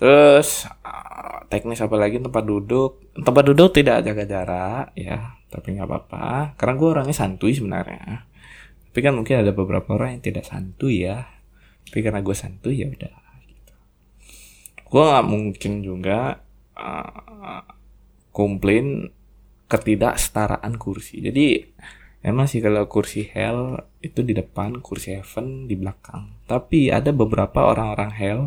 Terus 0.00 0.64
uh, 0.80 1.44
teknis 1.52 1.84
apa 1.84 1.92
lagi? 2.00 2.16
Tempat 2.16 2.44
duduk. 2.48 3.12
Tempat 3.12 3.42
duduk 3.52 3.68
tidak 3.76 4.00
jaga 4.00 4.24
jarak 4.24 4.86
ya. 4.96 5.36
Tapi 5.52 5.76
nggak 5.76 5.84
apa-apa. 5.84 6.56
Karena 6.56 6.74
gue 6.80 6.88
orangnya 6.88 7.12
santuy 7.12 7.52
sebenarnya. 7.52 8.24
Tapi 8.88 8.98
kan 9.04 9.12
mungkin 9.12 9.44
ada 9.44 9.52
beberapa 9.52 9.92
orang 9.92 10.16
yang 10.16 10.24
tidak 10.24 10.48
santuy 10.48 11.04
ya. 11.04 11.28
Tapi 11.84 12.00
karena 12.00 12.24
gue 12.24 12.32
santuy 12.32 12.80
ya 12.80 12.88
udah 12.88 13.14
gitu. 13.44 13.74
gue 14.90 15.02
nggak 15.04 15.26
mungkin 15.28 15.72
juga 15.84 16.40
uh, 16.80 17.62
komplain 18.32 19.10
ketidaksetaraan 19.70 20.74
kursi 20.74 21.22
jadi 21.22 21.70
emang 22.20 22.46
sih 22.50 22.60
kalau 22.60 22.84
kursi 22.90 23.28
hell 23.32 23.80
itu 24.04 24.20
di 24.24 24.36
depan 24.36 24.80
kursi 24.80 25.16
heaven 25.16 25.68
di 25.68 25.76
belakang. 25.76 26.32
Tapi 26.48 26.92
ada 26.92 27.12
beberapa 27.12 27.68
orang-orang 27.68 28.12
hell 28.12 28.42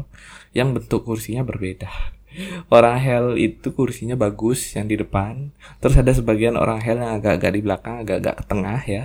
yang 0.53 0.74
bentuk 0.74 1.06
kursinya 1.06 1.46
berbeda. 1.46 1.89
Orang 2.74 2.98
hell 2.98 3.38
itu 3.38 3.74
kursinya 3.77 4.18
bagus 4.18 4.74
yang 4.74 4.89
di 4.89 4.98
depan. 4.98 5.53
Terus 5.77 6.01
ada 6.01 6.10
sebagian 6.10 6.58
orang 6.58 6.82
hell 6.82 6.98
yang 6.98 7.22
agak-agak 7.22 7.51
di 7.53 7.62
belakang 7.62 7.96
agak-agak 8.01 8.42
ke 8.42 8.44
tengah 8.50 8.82
ya. 8.89 9.03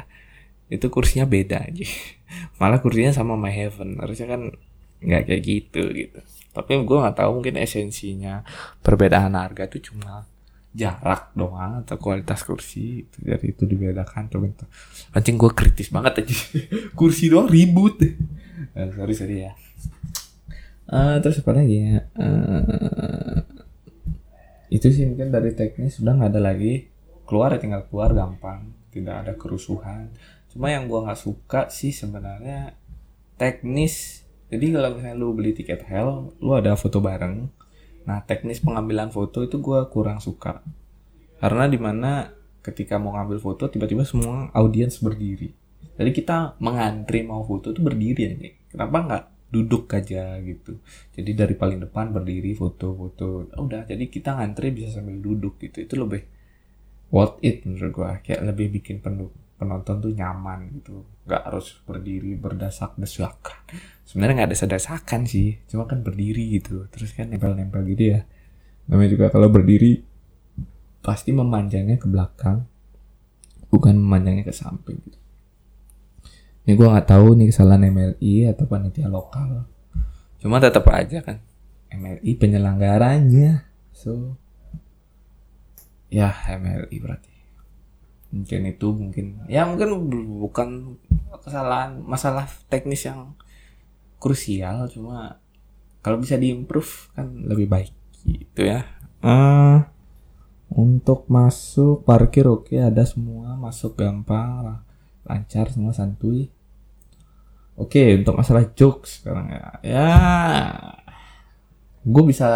Itu 0.73 0.89
kursinya 0.89 1.29
beda 1.29 1.69
aja. 1.69 1.85
Malah 2.61 2.81
kursinya 2.81 3.13
sama 3.13 3.37
my 3.37 3.53
heaven. 3.53 4.01
Harusnya 4.01 4.33
kan 4.33 4.57
nggak 5.05 5.23
kayak 5.29 5.43
gitu 5.45 5.83
gitu. 5.93 6.21
Tapi 6.57 6.81
gue 6.81 6.99
nggak 7.05 7.17
tahu 7.21 7.31
mungkin 7.41 7.61
esensinya 7.61 8.49
perbedaan 8.81 9.37
harga 9.37 9.69
itu 9.69 9.93
cuma 9.93 10.25
jarak 10.79 11.35
doang 11.35 11.83
atau 11.83 11.99
kualitas 11.99 12.47
kursi. 12.47 13.03
Itu 13.03 13.19
dari 13.27 13.51
itu 13.51 13.67
dibedakan. 13.67 14.31
Tuh 14.31 14.47
anjing 15.11 15.35
gue 15.35 15.51
kritis 15.51 15.91
banget 15.91 16.23
aja 16.23 16.37
kursi 16.99 17.27
doang 17.27 17.51
ribut. 17.51 17.99
Uh, 18.79 18.89
sorry 18.95 19.15
sorry 19.19 19.37
ya. 19.51 19.53
Uh, 20.87 21.19
terus 21.19 21.43
apa 21.43 21.51
lagi 21.59 21.77
ya? 21.83 22.07
Uh, 22.15 23.43
itu 24.71 24.87
sih 24.95 25.05
mungkin 25.11 25.35
dari 25.35 25.51
teknis 25.59 25.99
sudah 25.99 26.15
nggak 26.15 26.39
ada 26.39 26.55
lagi. 26.55 26.87
Keluar 27.27 27.53
ya 27.53 27.59
tinggal 27.59 27.83
keluar 27.91 28.15
gampang. 28.15 28.71
Tidak 28.95 29.27
ada 29.27 29.35
kerusuhan. 29.35 30.15
Cuma 30.49 30.71
yang 30.71 30.87
gua 30.87 31.11
nggak 31.11 31.21
suka 31.21 31.69
sih 31.75 31.91
sebenarnya 31.91 32.79
teknis. 33.35 34.23
Jadi 34.49 34.73
kalau 34.73 34.97
misalnya 34.97 35.17
lu 35.19 35.37
beli 35.37 35.53
tiket 35.53 35.85
hell 35.91 36.33
lu 36.41 36.57
ada 36.57 36.73
foto 36.73 37.05
bareng 37.05 37.58
nah 38.09 38.25
teknis 38.25 38.65
pengambilan 38.65 39.13
foto 39.13 39.45
itu 39.45 39.61
gua 39.61 39.93
kurang 39.93 40.25
suka. 40.25 40.65
Karena 41.37 41.69
di 41.69 41.77
mana 41.77 42.33
ketika 42.65 42.97
mau 42.97 43.13
ngambil 43.13 43.37
foto 43.37 43.69
tiba-tiba 43.69 44.09
semua 44.09 44.49
audiens 44.57 44.97
berdiri. 45.05 45.53
Jadi 46.01 46.11
kita 46.17 46.57
mengantri 46.65 47.21
mau 47.21 47.45
foto 47.45 47.77
itu 47.77 47.85
berdiri 47.85 48.23
aja. 48.33 48.49
Kenapa 48.73 48.97
nggak 49.05 49.25
duduk 49.53 49.93
aja 49.93 50.41
gitu? 50.41 50.81
Jadi 51.13 51.31
dari 51.37 51.53
paling 51.53 51.85
depan 51.85 52.17
berdiri 52.17 52.57
foto-foto. 52.57 53.53
Udah 53.61 53.85
jadi 53.85 54.09
kita 54.09 54.41
ngantri 54.41 54.73
bisa 54.73 54.89
sambil 54.89 55.21
duduk 55.21 55.61
gitu. 55.61 55.85
Itu 55.85 56.01
lebih 56.01 56.25
worth 57.13 57.37
it 57.45 57.69
menurut 57.69 57.93
gua. 57.93 58.11
Kayak 58.25 58.49
lebih 58.49 58.81
bikin 58.81 59.05
penuh 59.05 59.29
penonton 59.59 59.99
tuh 59.99 60.13
nyaman 60.15 60.71
gitu. 60.79 61.03
Nggak 61.27 61.43
harus 61.51 61.83
berdiri 61.85 62.39
berdasak 62.39 62.95
desakan 62.97 63.59
sebenarnya 64.09 64.43
nggak 64.43 64.51
ada 64.55 64.59
sedasakan 64.59 65.29
sih 65.29 65.61
cuma 65.69 65.85
kan 65.85 66.01
berdiri 66.01 66.63
gitu. 66.63 66.87
Terus 66.89 67.13
kan 67.13 67.29
nempel-nempel 67.29 67.83
gitu 67.91 68.17
ya. 68.17 68.21
Namanya 68.89 69.11
juga 69.13 69.27
kalau 69.29 69.51
berdiri 69.51 70.01
pasti 71.03 71.35
memanjangnya 71.35 72.01
ke 72.01 72.07
belakang 72.09 72.65
bukan 73.69 73.99
memanjangnya 73.99 74.49
ke 74.49 74.55
samping. 74.55 74.97
Gitu 75.03 75.19
ini 76.69 76.77
gue 76.77 76.85
nggak 76.85 77.09
tahu 77.09 77.33
nih 77.33 77.49
kesalahan 77.49 77.89
MLI 77.89 78.53
atau 78.53 78.69
panitia 78.69 79.09
lokal. 79.09 79.65
Cuma 80.37 80.61
tetap 80.61 80.85
aja 80.93 81.25
kan 81.25 81.41
MLI 81.89 82.37
penyelenggaranya. 82.37 83.65
So 83.97 84.37
ya 86.13 86.29
MLI 86.29 86.93
berarti 87.01 87.33
mungkin 88.29 88.61
itu 88.69 88.89
mungkin. 88.93 89.27
Ya 89.49 89.65
mungkin 89.65 89.89
bukan 90.41 90.99
kesalahan 91.45 92.01
masalah 92.05 92.49
teknis 92.69 93.07
yang 93.09 93.37
krusial 94.19 94.91
cuma 94.91 95.39
kalau 96.03 96.19
bisa 96.19 96.35
diimprove 96.35 97.13
kan 97.15 97.27
lebih 97.47 97.67
baik 97.71 97.93
gitu 98.27 98.67
ya. 98.67 98.85
Uh, 99.19 99.83
untuk 100.71 101.27
masuk 101.27 102.07
parkir 102.07 102.47
oke 102.47 102.71
okay, 102.71 102.87
ada 102.87 103.03
semua 103.03 103.59
masuk 103.59 103.99
gampang 103.99 104.85
lancar 105.29 105.69
semua 105.69 105.93
santuy. 105.93 106.49
Oke, 107.79 108.19
untuk 108.19 108.35
masalah 108.35 108.67
jokes 108.75 109.23
sekarang 109.23 109.55
ya. 109.55 109.65
Ya, 109.87 110.11
gue 112.03 112.25
bisa 112.27 112.49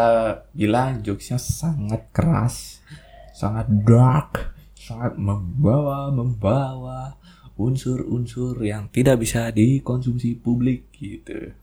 bilang 0.50 0.98
jokesnya 0.98 1.38
sangat 1.38 2.10
keras, 2.10 2.82
sangat 3.30 3.70
dark, 3.86 4.50
sangat 4.82 5.14
membawa 5.14 6.10
membawa 6.10 7.14
unsur-unsur 7.54 8.58
yang 8.66 8.90
tidak 8.90 9.22
bisa 9.22 9.54
dikonsumsi 9.54 10.40
publik 10.42 10.90
gitu. 10.96 11.54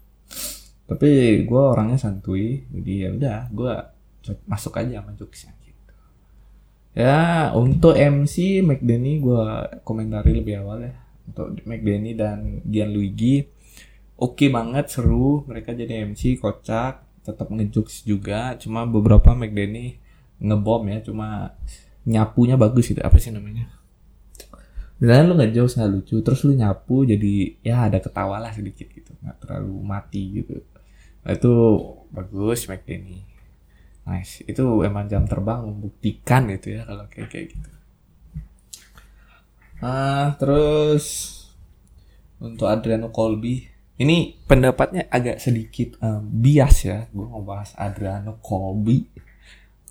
Tapi 0.89 1.43
gue 1.45 1.61
orangnya 1.61 1.99
santuy, 1.99 2.65
jadi 2.71 2.93
ya 2.95 3.09
udah 3.13 3.39
gue 3.51 3.73
masuk 4.47 4.79
aja 4.79 5.03
sama 5.03 5.11
jokesnya 5.13 5.53
gitu. 5.61 5.93
Ya 6.97 7.51
untuk 7.53 7.93
MC 7.93 8.65
McDenny 8.65 9.21
gue 9.21 9.45
komentari 9.85 10.33
lebih 10.33 10.65
awal 10.65 10.89
ya 10.89 10.95
untuk 11.29 11.61
McDenny 11.69 12.17
dan 12.17 12.65
Gianluigi 12.65 13.45
oke 14.17 14.35
okay 14.35 14.49
banget 14.49 14.89
seru 14.89 15.45
mereka 15.45 15.77
jadi 15.77 16.09
MC 16.09 16.41
kocak 16.41 17.05
tetap 17.21 17.47
ngejokes 17.53 18.03
juga 18.03 18.57
cuma 18.57 18.89
beberapa 18.89 19.37
McDenny 19.37 20.01
ngebom 20.41 20.89
ya 20.89 20.99
cuma 21.05 21.53
nyapunya 22.09 22.57
bagus 22.57 22.89
gitu. 22.89 23.05
Apa 23.05 23.21
sih 23.21 23.29
namanya? 23.29 23.69
Misalnya 24.99 25.23
lu 25.29 25.35
ngejokes 25.39 25.79
nggak 25.79 25.91
lucu 25.93 26.15
terus 26.25 26.41
lu 26.43 26.57
nyapu 26.57 27.07
jadi 27.07 27.55
ya 27.63 27.87
ada 27.87 28.01
ketawa 28.01 28.41
lah 28.41 28.51
sedikit 28.51 28.89
gitu. 28.89 29.13
Nggak 29.21 29.37
terlalu 29.45 29.75
mati 29.85 30.23
gitu. 30.41 30.59
Nah, 31.23 31.31
itu 31.37 31.53
bagus 32.09 32.65
McDenny 32.65 33.29
nice. 34.09 34.41
Itu 34.49 34.81
emang 34.81 35.05
jam 35.05 35.29
terbang 35.29 35.61
membuktikan 35.69 36.49
gitu 36.49 36.81
ya 36.81 36.81
kalau 36.89 37.05
kayak 37.05 37.29
kayak 37.29 37.47
gitu. 37.53 37.69
Ah, 39.79 40.35
terus 40.41 41.05
untuk 42.41 42.65
Adriano 42.65 43.13
Colby. 43.13 43.69
Ini 43.99 44.47
pendapatnya 44.47 45.11
agak 45.11 45.43
sedikit 45.43 45.99
um, 45.99 46.23
bias 46.23 46.87
ya. 46.87 47.05
Gue 47.11 47.27
mau 47.27 47.43
bahas 47.43 47.75
Adriano 47.75 48.39
Colby 48.39 49.05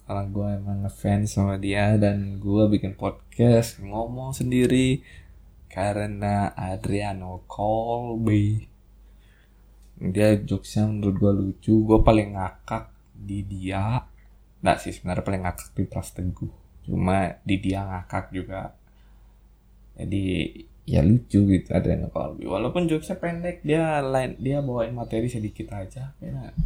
karena 0.08 0.24
gue 0.24 0.48
emang 0.56 0.88
ngefans 0.88 1.36
sama 1.36 1.60
dia 1.60 2.00
dan 2.00 2.40
gue 2.40 2.64
bikin 2.72 2.96
podcast 2.96 3.76
ngomong 3.84 4.32
sendiri 4.32 5.04
karena 5.68 6.56
Adriano 6.56 7.44
Colby. 7.44 8.64
Dia 10.00 10.40
jokesnya 10.40 10.88
menurut 10.88 11.16
gue 11.20 11.32
lucu. 11.44 11.74
Gue 11.84 12.00
paling 12.00 12.40
ngakak 12.40 12.88
di 13.12 13.44
dia. 13.44 14.00
Nggak 14.64 14.78
sih 14.80 14.96
sebenarnya 14.96 15.28
paling 15.28 15.42
ngakak 15.44 15.68
di 15.76 15.84
Pras 15.84 16.16
Teguh. 16.16 16.56
Cuma 16.88 17.36
di 17.44 17.56
dia 17.60 17.84
ngakak 17.84 18.32
juga. 18.32 18.72
Jadi 19.92 20.24
ya 20.88 21.04
lucu 21.04 21.44
gitu 21.52 21.68
ada 21.76 21.84
yang 21.84 22.08
Colby. 22.08 22.48
Walaupun 22.48 22.88
jokesnya 22.88 23.20
pendek 23.20 23.60
dia 23.60 24.00
lain 24.00 24.40
dia 24.40 24.64
bawain 24.64 24.96
materi 24.96 25.28
sedikit 25.28 25.68
aja. 25.76 26.16
Kayaknya 26.16 26.56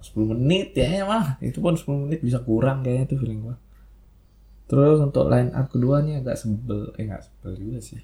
10 0.00 0.32
menit 0.34 0.74
ya 0.74 1.04
emang 1.04 1.38
itu 1.42 1.58
pun 1.58 1.74
10 1.74 2.04
menit 2.08 2.20
bisa 2.22 2.38
kurang 2.42 2.86
kayaknya 2.86 3.10
tuh 3.10 3.18
feeling 3.20 3.40
gua 3.44 3.56
terus 4.68 5.00
untuk 5.00 5.26
line 5.32 5.52
up 5.56 5.66
kedua 5.72 6.04
nih 6.04 6.20
agak 6.20 6.36
sebel 6.36 6.92
eh 7.00 7.04
nggak 7.08 7.24
sebel 7.24 7.52
juga 7.56 7.78
sih 7.80 8.02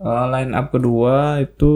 uh, 0.00 0.26
line 0.30 0.52
up 0.54 0.70
kedua 0.70 1.42
itu 1.42 1.72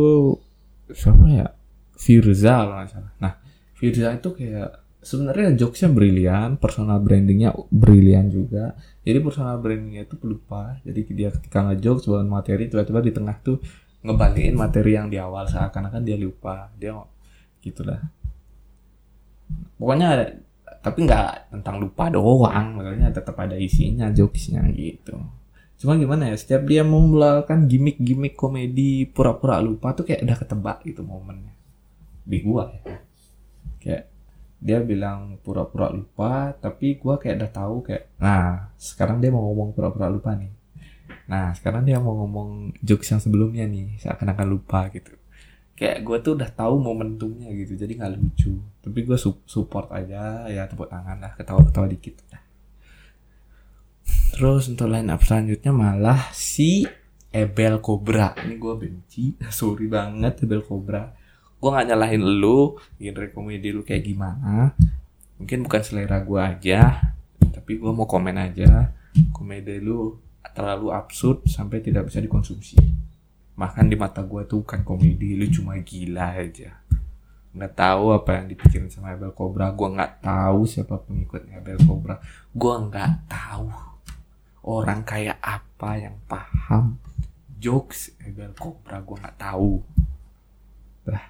siapa 0.95 1.27
ya 1.27 1.49
Firza 1.97 2.63
kalau 2.63 2.75
nggak 2.79 2.91
salah 2.91 3.13
nah 3.19 3.33
Firza 3.77 4.15
itu 4.15 4.33
kayak 4.33 4.87
sebenarnya 5.07 5.55
jokesnya 5.55 5.95
brilian, 5.95 6.59
personal 6.59 6.99
brandingnya 6.99 7.55
brilian 7.71 8.27
juga. 8.27 8.75
Jadi 9.07 9.19
personal 9.23 9.63
brandingnya 9.63 10.03
itu 10.11 10.19
pelupa. 10.19 10.83
Jadi 10.83 11.01
dia 11.15 11.31
ketika 11.31 11.63
ngejokes 11.71 12.11
bawa 12.11 12.27
materi 12.27 12.67
tiba-tiba 12.67 12.99
di 13.07 13.13
tengah 13.15 13.39
tuh 13.39 13.63
ngebalikin 14.03 14.59
materi 14.59 14.99
yang 14.99 15.07
di 15.07 15.23
awal 15.23 15.47
seakan-akan 15.47 16.03
dia 16.03 16.19
lupa. 16.19 16.75
Dia 16.75 16.99
gitulah. 17.63 18.03
Pokoknya 19.77 20.37
tapi 20.81 21.03
nggak 21.03 21.51
tentang 21.51 21.83
lupa 21.83 22.07
doang, 22.09 22.79
makanya 22.79 23.11
tetap 23.11 23.35
ada 23.43 23.59
isinya 23.59 24.11
jokesnya 24.15 24.63
gitu. 24.73 25.19
Cuma 25.77 25.99
gimana 25.99 26.33
ya, 26.33 26.37
setiap 26.39 26.65
dia 26.65 26.87
memulakan 26.87 27.69
gimmick-gimmick 27.69 28.39
komedi 28.39 29.05
pura-pura 29.11 29.61
lupa 29.61 29.93
tuh 29.93 30.09
kayak 30.09 30.25
udah 30.25 30.37
ketebak 30.39 30.79
gitu 30.87 31.03
momennya. 31.05 31.53
Di 32.25 32.39
gua 32.41 32.71
ya. 32.71 32.83
Kayak 33.83 34.05
dia 34.57 34.81
bilang 34.81 35.37
pura-pura 35.45 35.93
lupa 35.93 36.57
tapi 36.57 36.97
gue 36.97 37.15
kayak 37.21 37.37
udah 37.39 37.51
tahu 37.53 37.77
kayak 37.85 38.09
nah 38.17 38.73
sekarang 38.81 39.21
dia 39.21 39.29
mau 39.29 39.45
ngomong 39.53 39.77
pura-pura 39.77 40.09
lupa 40.09 40.33
nih 40.33 40.53
nah 41.29 41.53
sekarang 41.53 41.85
dia 41.85 42.01
mau 42.01 42.17
ngomong 42.25 42.75
jokes 42.81 43.13
yang 43.13 43.21
sebelumnya 43.21 43.69
nih 43.69 44.01
seakan-akan 44.01 44.49
lupa 44.49 44.89
gitu 44.91 45.13
kayak 45.77 46.03
gue 46.03 46.17
tuh 46.25 46.33
udah 46.41 46.49
tahu 46.49 46.81
momentumnya 46.81 47.53
gitu 47.53 47.77
jadi 47.77 47.93
nggak 48.01 48.13
lucu. 48.17 48.57
Tapi 48.81 48.99
gue 49.05 49.17
su 49.21 49.37
support 49.45 49.93
aja 49.93 50.49
ya 50.49 50.65
tepuk 50.65 50.89
tangan 50.89 51.21
lah 51.21 51.33
ketawa-ketawa 51.37 51.87
dikit. 51.87 52.25
Lah 52.33 52.43
terus 54.37 54.69
untuk 54.69 54.93
line 54.93 55.09
up 55.09 55.25
selanjutnya 55.25 55.73
malah 55.73 56.29
si 56.33 56.85
Ebel 57.33 57.81
Cobra. 57.81 58.37
Ini 58.37 58.57
gue 58.57 58.75
benci 58.77 59.33
sorry 59.53 59.89
banget 59.89 60.45
Ebel 60.49 60.65
Cobra. 60.65 61.13
Gue 61.57 61.73
gak 61.73 61.89
nyalahin 61.89 62.21
lu 62.21 62.77
genre 62.97 63.29
komedi 63.33 63.73
lu 63.73 63.85
kayak 63.85 64.05
gimana. 64.05 64.77
Mungkin 65.41 65.65
bukan 65.65 65.83
selera 65.85 66.21
gue 66.25 66.41
aja 66.41 67.01
tapi 67.53 67.77
gue 67.77 67.93
mau 67.93 68.09
komen 68.09 68.37
aja. 68.41 68.93
Komedi 69.33 69.81
lu 69.81 70.17
terlalu 70.53 70.89
absurd 70.93 71.49
sampai 71.49 71.85
tidak 71.85 72.09
bisa 72.09 72.21
dikonsumsi 72.21 72.77
bahkan 73.57 73.89
di 73.89 73.97
mata 73.97 74.21
gue 74.21 74.45
tuh 74.45 74.61
bukan 74.61 74.85
komedi 74.85 75.33
lu 75.35 75.49
cuma 75.49 75.81
gila 75.81 76.37
aja. 76.37 76.77
Nggak 77.57 77.73
tahu 77.73 78.13
apa 78.13 78.31
yang 78.37 78.47
dipikirin 78.53 78.93
sama 78.93 79.17
Abel 79.17 79.33
Cobra. 79.33 79.73
Gue 79.73 79.89
nggak 79.97 80.21
tahu 80.21 80.69
siapa 80.69 81.01
pengikutnya 81.01 81.65
Abel 81.65 81.81
Cobra. 81.81 82.21
Gue 82.53 82.75
nggak 82.77 83.13
tahu 83.33 83.73
orang 84.67 85.01
kayak 85.09 85.41
apa 85.41 85.91
yang 85.97 86.21
paham 86.29 87.01
jokes 87.57 88.13
Abel 88.21 88.53
Cobra. 88.53 89.01
Gue 89.01 89.17
nggak 89.17 89.39
tahu. 89.41 89.81
Lah 91.09 91.25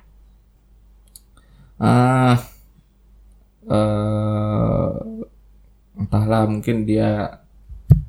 ah 1.76 2.36
uh, 3.68 4.96
entahlah 5.94 6.50
mungkin 6.50 6.82
dia 6.82 7.38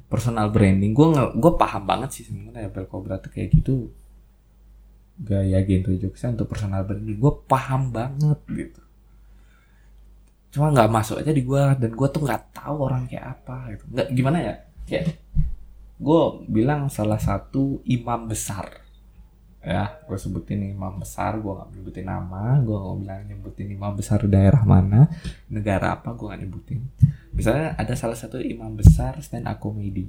personal 0.10 0.49
branding. 0.49 0.97
Gue 0.97 1.13
gue 1.13 1.53
paham 1.53 1.84
banget 1.86 2.10
sih 2.17 2.23
sebenarnya 2.25 2.73
Bel 2.73 2.89
Cobra 2.89 3.21
tuh 3.21 3.30
kayak 3.30 3.62
gitu 3.62 3.93
gaya 5.17 5.65
genre 5.65 5.97
jokesnya 5.97 6.38
untuk 6.38 6.53
personal 6.53 6.86
branding. 6.86 7.17
Gue 7.17 7.34
paham 7.49 7.89
banget 7.89 8.39
gitu. 8.53 8.82
Cuma 10.53 10.73
nggak 10.73 10.89
masuk 10.89 11.21
aja 11.21 11.34
di 11.34 11.43
gue 11.43 11.62
dan 11.77 11.91
gue 11.91 12.08
tuh 12.10 12.21
nggak 12.23 12.53
tahu 12.53 12.75
orang 12.86 13.10
kayak 13.10 13.25
apa 13.38 13.73
gitu. 13.73 13.84
Nggak 13.89 14.08
gimana 14.13 14.38
ya? 14.41 14.56
Kayak 14.86 15.06
gue 15.97 16.21
bilang 16.45 16.88
salah 16.93 17.17
satu 17.17 17.82
imam 17.89 18.30
besar. 18.30 18.86
Ya 19.65 19.99
gue 20.06 20.15
sebutin 20.15 20.63
imam 20.63 20.95
besar 21.01 21.43
gue 21.43 21.51
gak 21.51 21.75
nyebutin 21.75 22.08
nama 22.08 22.56
gue 22.63 22.71
gak 22.71 22.97
bilang 23.03 23.21
nyebutin 23.27 23.67
imam 23.67 23.91
besar 23.99 24.23
daerah 24.23 24.63
mana 24.63 25.12
negara 25.51 25.97
apa 25.97 26.13
gue 26.13 26.23
gak 26.30 26.41
nyebutin. 26.45 26.80
Misalnya 27.36 27.75
ada 27.75 27.91
salah 27.97 28.15
satu 28.15 28.39
imam 28.39 28.77
besar 28.77 29.19
stand 29.19 29.49
up 29.49 29.60
comedy. 29.60 30.08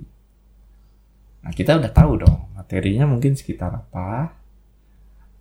Nah 1.43 1.51
kita 1.51 1.75
udah 1.75 1.91
tahu 1.91 2.23
dong 2.23 2.55
materinya 2.55 3.09
mungkin 3.09 3.35
sekitar 3.35 3.73
apa 3.73 4.31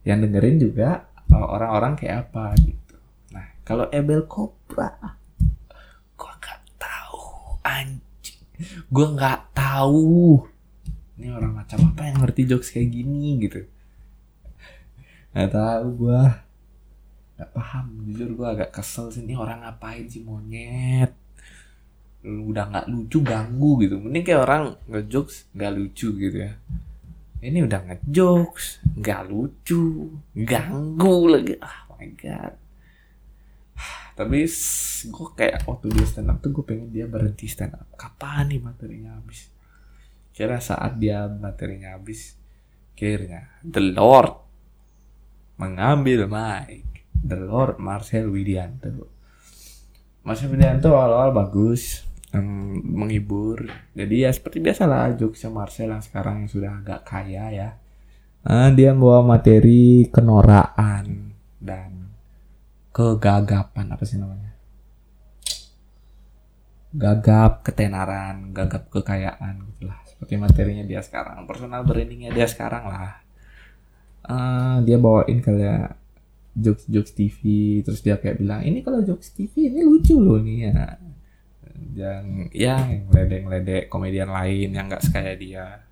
yang 0.07 0.23
dengerin 0.23 0.55
juga 0.55 1.03
eh, 1.27 1.35
orang-orang 1.35 1.99
kayak 1.99 2.31
apa 2.31 2.55
gitu. 2.63 2.95
Nah 3.35 3.59
kalau 3.67 3.91
Ebel 3.91 4.23
Cobra 4.23 5.19
gue 6.15 6.33
gak 6.39 6.61
tahu 6.79 7.19
anjing. 7.67 8.41
Gue 8.87 9.07
gak 9.19 9.51
tahu. 9.51 10.39
Ini 11.19 11.35
orang 11.35 11.59
macam 11.59 11.91
apa 11.91 12.07
yang 12.07 12.23
ngerti 12.23 12.47
jokes 12.47 12.71
kayak 12.71 12.95
gini 12.95 13.35
gitu? 13.43 13.67
Nggak 15.35 15.51
tahu 15.53 15.87
gue 16.07 16.21
nggak 17.37 17.53
paham 17.53 17.85
jujur 18.09 18.33
gue 18.33 18.47
agak 18.49 18.73
kesel 18.73 19.13
sih 19.13 19.21
ini 19.21 19.37
orang 19.37 19.61
ngapain 19.61 20.09
sih 20.09 20.25
monyet? 20.25 21.13
Udah 22.25 22.65
nggak 22.69 22.89
lucu 22.89 23.21
ganggu 23.21 23.85
gitu. 23.85 24.01
Mending 24.01 24.25
kayak 24.25 24.41
orang 24.45 24.63
ngejokes 24.89 25.51
nggak 25.53 25.73
lucu 25.73 26.07
gitu 26.17 26.37
ya 26.37 26.57
ini 27.37 27.61
udah 27.61 27.81
ngejokes 27.85 28.97
nggak 28.97 29.21
lucu 29.29 30.09
ganggu 30.33 31.17
lagi. 31.29 31.53
Ah 31.61 31.85
oh 31.93 31.97
my 32.01 32.09
god. 32.17 32.53
Tapi 34.17 34.49
gue 35.13 35.27
kayak 35.37 35.69
waktu 35.69 35.93
dia 35.93 36.05
stand 36.09 36.33
up 36.33 36.41
tuh 36.41 36.49
gue 36.49 36.65
pengen 36.65 36.89
dia 36.89 37.05
berhenti 37.05 37.45
stand 37.45 37.77
up. 37.77 37.85
Kapan 37.93 38.49
nih 38.49 38.61
materinya 38.61 39.21
habis? 39.21 39.53
Kira 40.33 40.57
saat 40.57 40.97
dia 40.97 41.29
materinya 41.29 41.93
habis 41.93 42.33
kira 42.97 43.61
the 43.61 43.83
Lord 43.93 44.33
mengambil 45.61 46.25
mic. 46.25 46.85
The 47.17 47.37
Lord 47.37 47.77
Marcel 47.77 48.29
Widianto. 48.33 49.09
Marcel 50.25 50.49
Widianto 50.49 50.93
awal-awal 50.97 51.33
bagus 51.33 52.06
um, 52.35 52.81
menghibur. 52.83 53.69
Jadi 53.95 54.27
ya 54.27 54.31
seperti 54.33 54.59
biasa 54.59 54.83
lah 54.89 55.13
jokesnya 55.15 55.51
Marcel 55.53 55.93
yang 55.93 56.03
sekarang 56.03 56.49
sudah 56.49 56.81
agak 56.83 57.07
kaya 57.07 57.45
ya. 57.53 57.69
Uh, 58.47 58.71
dia 58.71 58.95
membawa 58.95 59.37
materi 59.37 60.07
kenoraan 60.07 61.35
dan 61.59 62.15
kegagapan 62.91 63.87
apa 63.91 64.03
sih 64.07 64.17
namanya? 64.19 64.51
Gagap 66.97 67.67
ketenaran 67.67 68.55
gagap 68.55 68.89
kekayaan 68.89 69.67
gitulah 69.75 69.99
seperti 70.07 70.33
materinya 70.39 70.87
dia 70.87 71.03
sekarang 71.03 71.43
personal 71.45 71.83
brandingnya 71.83 72.31
dia 72.33 72.47
sekarang 72.47 72.87
lah. 72.87 73.21
Uh, 74.27 74.83
dia 74.83 74.99
bawain 74.99 75.39
kayak 75.39 75.95
jokes 76.57 76.89
jokes 76.89 77.13
TV 77.13 77.39
terus 77.85 78.01
dia 78.01 78.17
kayak 78.17 78.41
bilang 78.41 78.65
ini 78.65 78.81
kalau 78.81 79.05
jokes 79.05 79.31
TV 79.37 79.69
ini 79.69 79.85
lucu 79.85 80.17
loh 80.17 80.41
nih 80.41 80.73
ya 80.73 81.06
yang 81.97 82.49
ya 82.53 82.77
yang 82.85 83.09
ledek 83.09 83.43
ledek 83.49 83.83
komedian 83.89 84.29
lain 84.29 84.69
yang 84.73 84.85
nggak 84.85 85.01
sekaya 85.01 85.33
dia. 85.33 85.85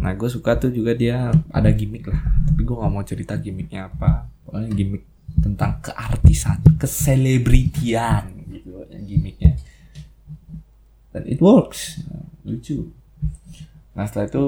Nah 0.00 0.12
gue 0.16 0.28
suka 0.28 0.56
tuh 0.56 0.72
juga 0.72 0.92
dia 0.96 1.32
ada 1.52 1.70
gimmick 1.72 2.08
lah. 2.08 2.20
Tapi 2.20 2.60
gue 2.60 2.76
nggak 2.76 2.92
mau 2.92 3.04
cerita 3.04 3.36
gimmicknya 3.36 3.88
apa. 3.88 4.28
Pokoknya 4.44 4.70
gimmick 4.72 5.04
tentang 5.40 5.80
keartisan 5.80 6.60
keselebritian 6.76 8.48
gitu 8.52 8.84
yang 8.92 9.04
gimmicknya. 9.04 9.56
Dan 11.12 11.24
it 11.28 11.40
works. 11.40 12.00
Lucu. 12.44 12.92
Nah 13.96 14.04
setelah 14.04 14.28
itu 14.28 14.44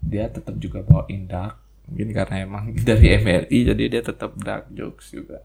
dia 0.00 0.28
tetap 0.32 0.56
juga 0.56 0.80
bawain 0.84 1.28
dark. 1.28 1.60
Mungkin 1.90 2.08
karena 2.16 2.36
emang 2.44 2.72
dari 2.88 3.20
MRI 3.20 3.58
jadi 3.72 3.84
dia 3.88 4.02
tetap 4.04 4.32
dark 4.40 4.72
jokes 4.72 5.12
juga 5.12 5.44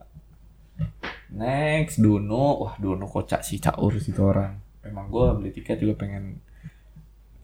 next 1.35 1.99
Dono 1.99 2.63
wah 2.63 2.75
Dono 2.79 3.05
kocak 3.05 3.43
sih 3.43 3.59
caur 3.59 3.97
sih 3.99 4.15
orang. 4.15 4.55
Emang 4.85 5.11
gue 5.11 5.25
beli 5.41 5.51
tiket 5.51 5.81
juga 5.81 6.05
pengen 6.05 6.39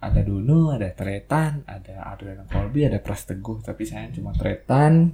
ada 0.02 0.22
Dono 0.26 0.74
ada 0.74 0.90
Tretan 0.90 1.66
ada 1.68 2.10
Adriana 2.10 2.48
Colby 2.48 2.88
ada 2.88 3.04
Pras 3.04 3.28
Teguh. 3.28 3.60
Tapi 3.62 3.84
saya 3.84 4.08
cuma 4.14 4.32
Tretan 4.32 5.12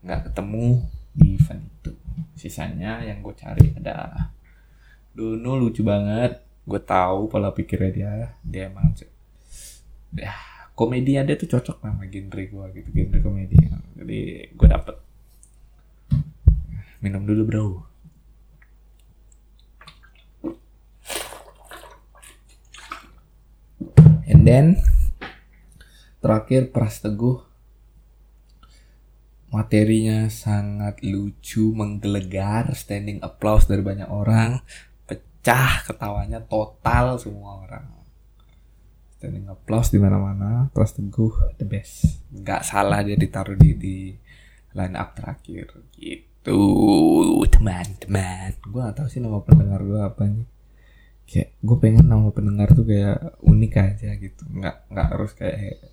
nggak 0.00 0.32
ketemu 0.32 0.80
di 1.12 1.36
event 1.36 1.64
itu. 1.66 1.92
Sisanya 2.34 3.04
yang 3.04 3.20
gue 3.20 3.34
cari 3.36 3.76
ada 3.76 4.30
Dono 5.12 5.60
lucu 5.60 5.84
banget. 5.84 6.40
Gue 6.64 6.80
tahu 6.80 7.28
pola 7.28 7.52
pikirnya 7.52 7.90
dia. 7.92 8.12
Dia 8.40 8.72
emang 8.72 8.94
ya 10.16 10.34
komedi 10.74 11.20
dia 11.20 11.36
tuh 11.36 11.46
cocok 11.46 11.84
sama 11.84 12.08
genre 12.08 12.42
gue 12.48 12.64
gitu 12.80 12.88
genre 12.94 13.18
komedi. 13.20 13.56
Jadi 14.00 14.20
gue 14.48 14.68
dapet 14.70 15.09
minum 17.00 17.24
dulu 17.24 17.42
bro. 17.48 17.66
And 24.28 24.44
then 24.44 24.78
terakhir 26.20 26.70
Pras 26.70 27.00
Teguh. 27.00 27.48
Materinya 29.50 30.30
sangat 30.30 31.02
lucu 31.02 31.74
menggelegar 31.74 32.70
standing 32.78 33.18
applause 33.24 33.66
dari 33.66 33.82
banyak 33.82 34.06
orang. 34.06 34.62
Pecah 35.08 35.90
ketawanya 35.90 36.38
total 36.46 37.18
semua 37.18 37.66
orang. 37.66 37.90
Standing 39.18 39.50
applause 39.50 39.90
di 39.90 39.98
mana-mana 39.98 40.70
Pras 40.70 40.94
Teguh 40.94 41.58
the 41.58 41.66
best. 41.66 42.22
Nggak 42.30 42.62
salah 42.62 43.02
dia 43.02 43.18
ditaruh 43.18 43.58
di 43.58 43.74
di 43.74 43.96
line 44.76 44.94
up 44.94 45.18
terakhir. 45.18 45.74
Gitu 45.98 46.29
teman-teman 46.40 48.56
gue 48.56 48.80
gak 48.80 48.96
tahu 48.96 49.08
sih 49.12 49.20
nama 49.20 49.44
pendengar 49.44 49.84
gue 49.84 50.00
apa 50.00 50.24
nih. 50.24 50.46
Kayak 51.28 51.48
gue 51.60 51.76
pengen 51.78 52.06
nama 52.08 52.32
pendengar 52.32 52.72
tuh 52.72 52.88
kayak 52.88 53.36
unik 53.44 53.72
aja 53.76 54.10
gitu. 54.16 54.42
Nggak 54.48 54.88
nggak 54.88 55.06
harus 55.12 55.32
kayak 55.36 55.84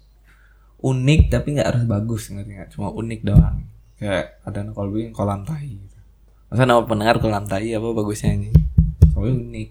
unik 0.82 1.22
tapi 1.28 1.60
nggak 1.60 1.68
harus 1.68 1.84
bagus 1.84 2.32
ngerti 2.32 2.52
nggak? 2.56 2.70
Cuma 2.72 2.96
unik 2.96 3.22
doang. 3.28 3.68
Kayak 4.00 4.40
ada 4.48 4.72
Kolbi 4.72 5.10
yang 5.10 5.14
kolam 5.14 5.44
tai 5.44 5.74
gitu. 5.74 5.96
masa 6.48 6.64
nama 6.64 6.80
pendengar 6.88 7.20
kolam 7.20 7.44
tai 7.44 7.76
apa 7.76 7.92
bagusnya 7.92 8.40
ini 8.40 8.56
soalnya 9.12 9.36
unik. 9.36 9.70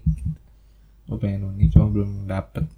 Gue 1.09 1.17
pengen 1.17 1.57
unik 1.57 1.67
cuma 1.73 1.89
belum 1.89 2.29
dapet. 2.29 2.69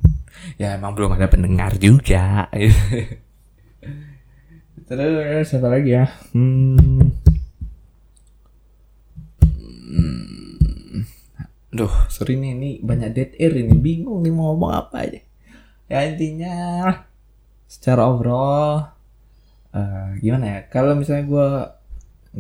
Ya 0.56 0.80
emang 0.80 0.96
belum 0.96 1.20
ada 1.20 1.28
pendengar 1.28 1.76
juga. 1.76 2.48
Terus 4.88 5.46
siapa 5.46 5.68
lagi 5.68 5.94
ya? 5.94 6.08
Hmm. 6.32 7.29
Hmm. 9.90 11.02
Duh, 11.70 11.94
sorry 12.10 12.34
nih, 12.38 12.52
ini 12.58 12.70
banyak 12.82 13.10
dead 13.14 13.32
air 13.38 13.54
ini, 13.62 13.78
bingung 13.78 14.26
nih 14.26 14.34
mau 14.34 14.54
ngomong 14.54 14.72
apa 14.74 15.06
aja. 15.06 15.22
Ya 15.86 16.06
intinya, 16.06 16.54
secara 17.70 18.10
overall, 18.10 18.90
uh, 19.74 20.10
gimana 20.18 20.46
ya? 20.46 20.60
Kalau 20.70 20.98
misalnya 20.98 21.26
gue, 21.30 21.50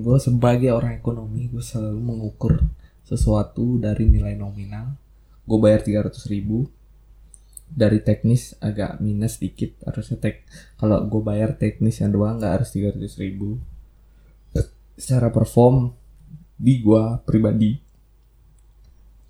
gue 0.01 0.17
sebagai 0.17 0.73
orang 0.73 0.97
ekonomi, 0.97 1.45
gue 1.45 1.61
selalu 1.61 2.01
mengukur 2.01 2.53
sesuatu 3.05 3.77
dari 3.77 4.09
nilai 4.09 4.33
nominal. 4.33 4.97
Gue 5.45 5.57
bayar 5.61 5.85
300 5.85 6.25
ribu, 6.29 6.65
dari 7.69 8.01
teknis 8.01 8.57
agak 8.57 8.97
minus 8.97 9.37
dikit 9.37 9.77
harusnya 9.85 10.17
tek 10.17 10.41
kalau 10.81 11.05
gue 11.05 11.21
bayar 11.21 11.53
teknis 11.53 12.01
yang 12.01 12.09
doang 12.09 12.41
nggak 12.41 12.61
harus 12.61 12.73
300 12.73 12.97
ribu 13.21 13.61
secara 14.97 15.29
perform 15.29 15.93
di 16.59 16.83
gue 16.83 17.03
pribadi 17.23 17.71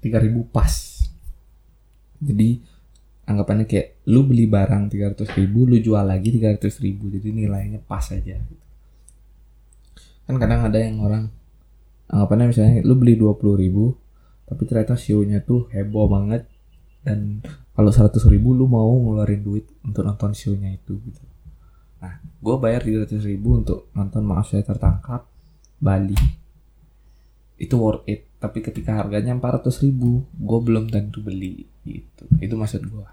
3000 0.01 0.49
pas. 0.49 0.73
Jadi 2.19 2.49
anggapannya 3.29 3.69
kayak 3.69 4.09
lu 4.09 4.25
beli 4.25 4.49
barang 4.49 4.89
300 4.89 5.37
ribu 5.37 5.69
lu 5.69 5.77
jual 5.77 6.01
lagi 6.01 6.33
300 6.33 6.65
ribu 6.81 7.13
jadi 7.13 7.29
nilainya 7.29 7.77
pas 7.85 8.01
aja 8.09 8.41
gitu. 8.41 8.65
kan 10.25 10.35
kadang 10.41 10.65
ada 10.65 10.81
yang 10.81 10.97
orang 10.97 11.29
anggapannya 12.09 12.49
misalnya 12.49 12.81
lu 12.81 12.97
beli 12.97 13.13
20 13.13 13.37
ribu 13.53 13.93
tapi 14.49 14.65
ternyata 14.65 14.97
show-nya 14.97 15.45
tuh 15.45 15.69
heboh 15.69 16.09
banget 16.09 16.49
dan 17.05 17.45
kalau 17.77 17.93
100 17.93 18.17
ribu 18.33 18.57
lu 18.57 18.65
mau 18.65 18.89
ngeluarin 18.97 19.45
duit 19.45 19.69
untuk 19.85 20.01
nonton 20.01 20.33
show-nya 20.33 20.73
itu 20.73 20.97
gitu. 20.97 21.21
Nah 22.01 22.17
gue 22.17 22.55
bayar 22.57 22.81
300 22.81 23.29
ribu 23.29 23.61
untuk 23.61 23.93
nonton 23.93 24.25
maaf 24.25 24.49
saya 24.49 24.65
tertangkap 24.65 25.29
Bali 25.77 26.17
itu 27.59 27.75
worth 27.75 28.07
it. 28.07 28.25
Tapi 28.39 28.63
ketika 28.63 29.03
harganya 29.03 29.35
400 29.35 29.83
ribu 29.83 30.23
gue 30.39 30.59
belum 30.63 30.87
tentu 30.87 31.19
beli 31.19 31.67
gitu. 31.83 32.23
Itu 32.39 32.55
maksud 32.55 32.87
gue 32.87 33.07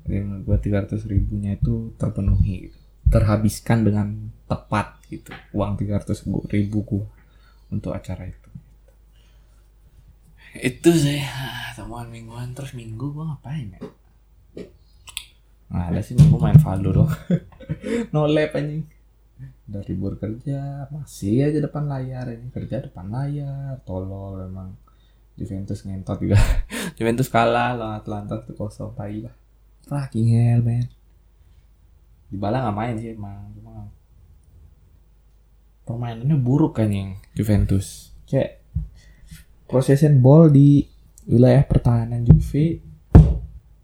jadi 0.00 0.24
menurut 0.24 0.44
gue 0.48 0.58
300 0.72 0.96
ribunya 1.12 1.54
itu 1.54 1.92
terpenuhi 2.00 2.68
gitu. 2.68 2.78
terhabiskan 3.10 3.82
dengan 3.82 4.30
tepat 4.46 5.02
gitu. 5.10 5.34
Uang 5.50 5.74
300 5.74 6.24
ribu 6.52 6.78
gue 6.86 7.04
untuk 7.74 7.90
acara 7.90 8.30
itu 8.30 8.50
itu 10.58 10.90
saya 10.98 11.30
temuan 11.78 12.10
mingguan. 12.10 12.50
Terus 12.50 12.74
minggu 12.74 13.14
gue 13.14 13.22
ngapain 13.22 13.70
ya? 13.70 13.80
Nah, 15.70 15.86
ada 15.86 16.02
sih 16.02 16.18
minggu 16.18 16.34
main 16.42 16.58
Valdo 16.58 16.90
dong. 16.90 17.10
no 18.14 18.26
lab. 18.26 18.50
Dari 19.70 19.94
libur 19.94 20.18
kerja 20.18 20.90
masih 20.90 21.46
aja 21.46 21.58
depan 21.62 21.86
layar 21.86 22.26
ini. 22.34 22.50
Kerja 22.50 22.82
depan 22.82 23.06
layar 23.06 23.78
tolol 23.86 24.42
emang. 24.50 24.74
Juventus 25.38 25.86
ngentot 25.86 26.18
juga. 26.18 26.36
Juventus 26.98 27.30
kalah 27.30 27.78
loh 27.78 27.94
Atlanta 27.94 28.42
tuh 28.42 28.58
kosong 28.58 28.92
tai 28.98 29.22
lah. 29.22 29.34
Fucking 29.86 30.28
hell 30.34 30.60
man. 30.66 30.90
Di 32.26 32.36
bala 32.36 32.66
nggak 32.66 32.76
main 32.76 32.94
sih 32.98 33.14
emang. 33.14 33.54
Cuma 33.54 33.86
permainannya 35.86 36.34
buruk 36.34 36.82
kan 36.82 36.90
yang 36.90 37.14
Juventus. 37.38 38.10
Kayak 38.26 38.60
possession 39.70 40.18
ball 40.18 40.50
di 40.50 40.82
wilayah 41.30 41.62
pertahanan 41.62 42.26
Juve 42.26 42.89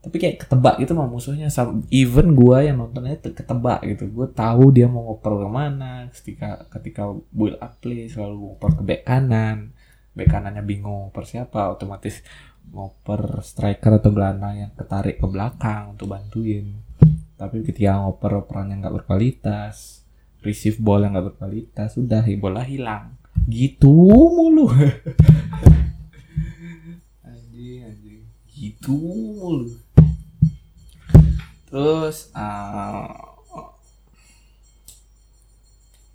tapi 0.07 0.23
kayak 0.23 0.47
ketebak 0.47 0.79
gitu 0.79 0.95
sama 0.95 1.11
musuhnya. 1.11 1.51
Even 1.91 2.39
gue 2.39 2.59
yang 2.63 2.79
nontonnya 2.79 3.19
ketebak 3.19 3.83
gitu. 3.91 4.07
Gue 4.07 4.31
tahu 4.31 4.71
dia 4.71 4.87
mau 4.87 5.03
ngoper 5.03 5.35
ke 5.43 5.49
mana 5.51 6.07
ketika 6.15 6.63
ketika 6.71 7.11
build 7.35 7.59
up 7.59 7.75
play 7.83 8.07
selalu 8.07 8.55
ngoper 8.55 8.79
ke 8.79 8.83
back 8.87 9.03
kanan. 9.03 9.75
Back 10.15 10.31
kanannya 10.31 10.63
bingung 10.63 11.11
ngoper 11.11 11.27
siapa. 11.27 11.75
Otomatis 11.75 12.23
ngoper 12.71 13.43
striker 13.43 13.99
atau 13.99 14.15
gelandang 14.15 14.55
yang 14.55 14.71
ketarik 14.79 15.19
ke 15.19 15.27
belakang 15.27 15.99
untuk 15.99 16.15
bantuin. 16.15 16.79
Tapi 17.35 17.67
ketika 17.67 17.99
ngoper 17.99 18.47
perannya 18.47 18.87
nggak 18.87 19.03
berkualitas 19.03 20.07
receive 20.47 20.79
ball 20.79 21.03
yang 21.03 21.19
nggak 21.19 21.35
berkualitas 21.35 21.99
sudah 21.99 22.23
bola 22.39 22.63
hilang. 22.63 23.19
Gitu 23.51 23.91
mulu. 23.91 24.71
Anjing 27.27 27.91
anjing. 27.91 28.23
Gitu 28.55 28.95
mulu 29.35 29.86
terus 31.67 32.31
uh, 32.33 33.11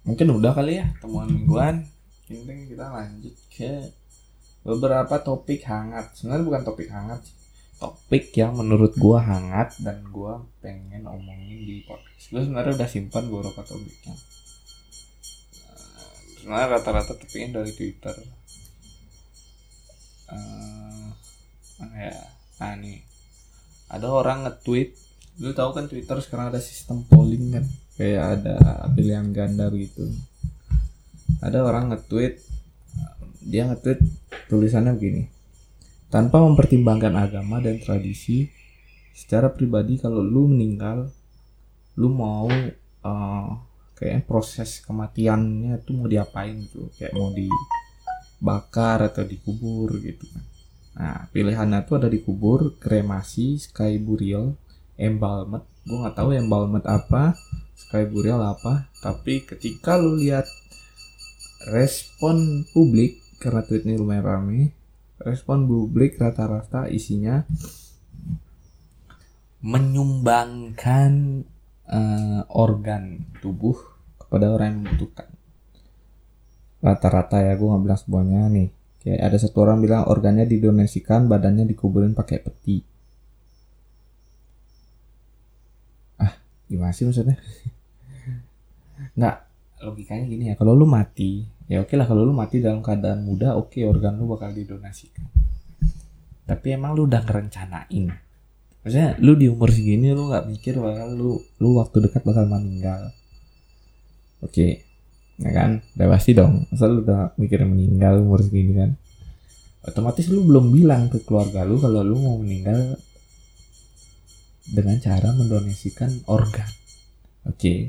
mungkin 0.07 0.27
udah 0.33 0.51
kali 0.55 0.79
ya 0.79 0.87
temuan 1.03 1.29
mingguan. 1.29 1.75
Ini 2.31 2.71
kita 2.71 2.87
lanjut 2.87 3.35
ke 3.51 3.91
beberapa 4.63 5.19
topik 5.19 5.67
hangat. 5.67 6.15
Sebenarnya 6.15 6.47
bukan 6.47 6.63
topik 6.63 6.87
hangat 6.87 7.21
topik 7.81 8.29
yang 8.37 8.53
menurut 8.53 8.93
gua 8.93 9.25
hangat 9.25 9.73
dan 9.81 10.05
gua 10.13 10.45
pengen 10.61 11.09
omongin 11.09 11.65
di 11.65 11.81
podcast. 11.81 12.29
Gua 12.29 12.45
sebenarnya 12.45 12.77
udah 12.77 12.89
simpan 12.89 13.25
beberapa 13.25 13.65
topiknya. 13.65 14.13
Sebenarnya 16.37 16.67
rata-rata 16.77 17.17
topiknya 17.17 17.57
dari 17.57 17.73
twitter. 17.73 18.13
Uh, 20.29 21.09
ya? 21.97 22.13
Nah 22.61 22.73
nih. 22.77 23.01
Ada 23.91 24.07
orang 24.07 24.45
nge-tweet 24.45 24.95
lu 25.39 25.55
tahu 25.55 25.71
kan 25.71 25.87
Twitter 25.87 26.17
sekarang 26.19 26.51
ada 26.51 26.59
sistem 26.59 27.07
polling 27.07 27.55
kan? 27.55 27.65
Kayak 27.95 28.23
ada 28.41 28.55
pilihan 28.91 29.29
ganda 29.31 29.69
gitu. 29.71 30.09
Ada 31.39 31.63
orang 31.63 31.95
nge-tweet 31.95 32.41
dia 33.41 33.65
nge-tweet 33.69 33.99
tulisannya 34.51 34.93
begini. 34.97 35.23
Tanpa 36.11 36.43
mempertimbangkan 36.43 37.15
agama 37.15 37.63
dan 37.63 37.79
tradisi 37.79 38.51
secara 39.15 39.47
pribadi 39.47 39.95
kalau 39.95 40.19
lu 40.19 40.51
meninggal 40.51 41.07
lu 41.95 42.09
mau 42.11 42.51
uh, 43.05 43.49
kayak 43.95 44.27
proses 44.27 44.83
kematiannya 44.83 45.79
tuh 45.81 45.93
mau 45.95 46.07
diapain 46.11 46.53
gitu? 46.67 46.91
Kayak 46.99 47.13
mau 47.15 47.31
dibakar 47.31 49.07
atau 49.07 49.23
dikubur 49.23 49.97
gitu. 50.03 50.27
Nah 50.99 51.31
pilihannya 51.31 51.87
tuh 51.87 52.03
ada 52.03 52.07
dikubur 52.11 52.75
kremasi 52.77 53.57
sky 53.57 53.95
burial 53.97 54.59
embalmed. 55.01 55.65
Gue 55.81 55.97
nggak 55.97 56.13
tahu 56.13 56.37
embalmed 56.37 56.85
apa 56.85 57.33
sky 57.73 58.05
burial 58.05 58.39
apa. 58.45 58.85
Tapi 59.01 59.41
ketika 59.41 59.97
lu 59.97 60.21
lihat 60.21 60.45
respon 61.73 62.65
publik 62.69 63.17
karena 63.41 63.65
ini 63.65 63.97
lumayan 63.97 64.25
rame 64.25 64.59
respon 65.21 65.65
publik 65.65 66.17
rata-rata 66.17 66.89
isinya 66.89 67.45
menyumbangkan 69.61 71.45
uh, 71.85 72.41
organ 72.49 73.29
tubuh 73.41 73.77
kepada 74.17 74.49
orang 74.53 74.67
yang 74.73 74.79
membutuhkan. 74.85 75.29
Rata-rata 76.81 77.45
ya 77.45 77.53
gue 77.53 77.67
nggak 77.69 77.83
bilang 77.85 78.01
semuanya 78.01 78.41
nih. 78.49 78.69
Kayak 79.01 79.21
ada 79.21 79.37
satu 79.41 79.57
orang 79.65 79.81
bilang 79.81 80.05
organnya 80.09 80.45
didonasikan 80.45 81.25
badannya 81.25 81.65
dikuburin 81.69 82.13
pakai 82.13 82.41
peti 82.41 82.90
gimana 86.71 86.95
sih 86.95 87.03
maksudnya? 87.03 87.35
Nggak 89.19 89.35
logikanya 89.81 90.25
gini 90.29 90.43
ya 90.53 90.55
kalau 90.55 90.77
lu 90.77 90.85
mati 90.85 91.41
ya 91.65 91.81
oke 91.81 91.97
lah 91.97 92.05
kalau 92.05 92.21
lu 92.21 92.37
mati 92.37 92.61
dalam 92.61 92.85
keadaan 92.85 93.25
muda 93.25 93.57
oke 93.57 93.73
okay, 93.75 93.83
organ 93.83 94.15
lu 94.15 94.31
bakal 94.31 94.55
didonasikan. 94.55 95.27
Tapi 96.47 96.67
emang 96.71 96.95
lu 96.95 97.07
udah 97.07 97.21
ngerencanain. 97.23 98.05
Maksudnya 98.81 99.19
lu 99.19 99.35
di 99.35 99.51
umur 99.51 99.69
segini 99.69 100.15
lu 100.15 100.31
nggak 100.31 100.47
mikir 100.47 100.79
bakal 100.79 101.11
lu 101.11 101.31
lu 101.59 101.69
waktu 101.75 102.07
dekat 102.07 102.23
bakal 102.23 102.47
meninggal. 102.47 103.11
Oke 104.41 104.51
okay. 104.51 104.71
ya 105.43 105.51
kan? 105.51 105.83
Udah 105.99 106.07
pasti 106.07 106.31
dong. 106.31 106.65
Masa 106.71 106.87
lu 106.87 107.03
udah 107.03 107.35
mikir 107.35 107.61
meninggal 107.67 108.23
umur 108.23 108.41
segini 108.41 108.73
kan? 108.73 108.91
Otomatis 109.81 110.29
lu 110.29 110.45
belum 110.45 110.69
bilang 110.71 111.09
ke 111.09 111.19
keluarga 111.25 111.65
lu 111.65 111.81
kalau 111.81 112.05
lu 112.05 112.15
mau 112.21 112.37
meninggal 112.37 113.01
dengan 114.71 114.95
cara 115.03 115.35
mendonasikan 115.35 116.23
organ. 116.31 116.69
Oke. 117.45 117.59
Okay. 117.59 117.79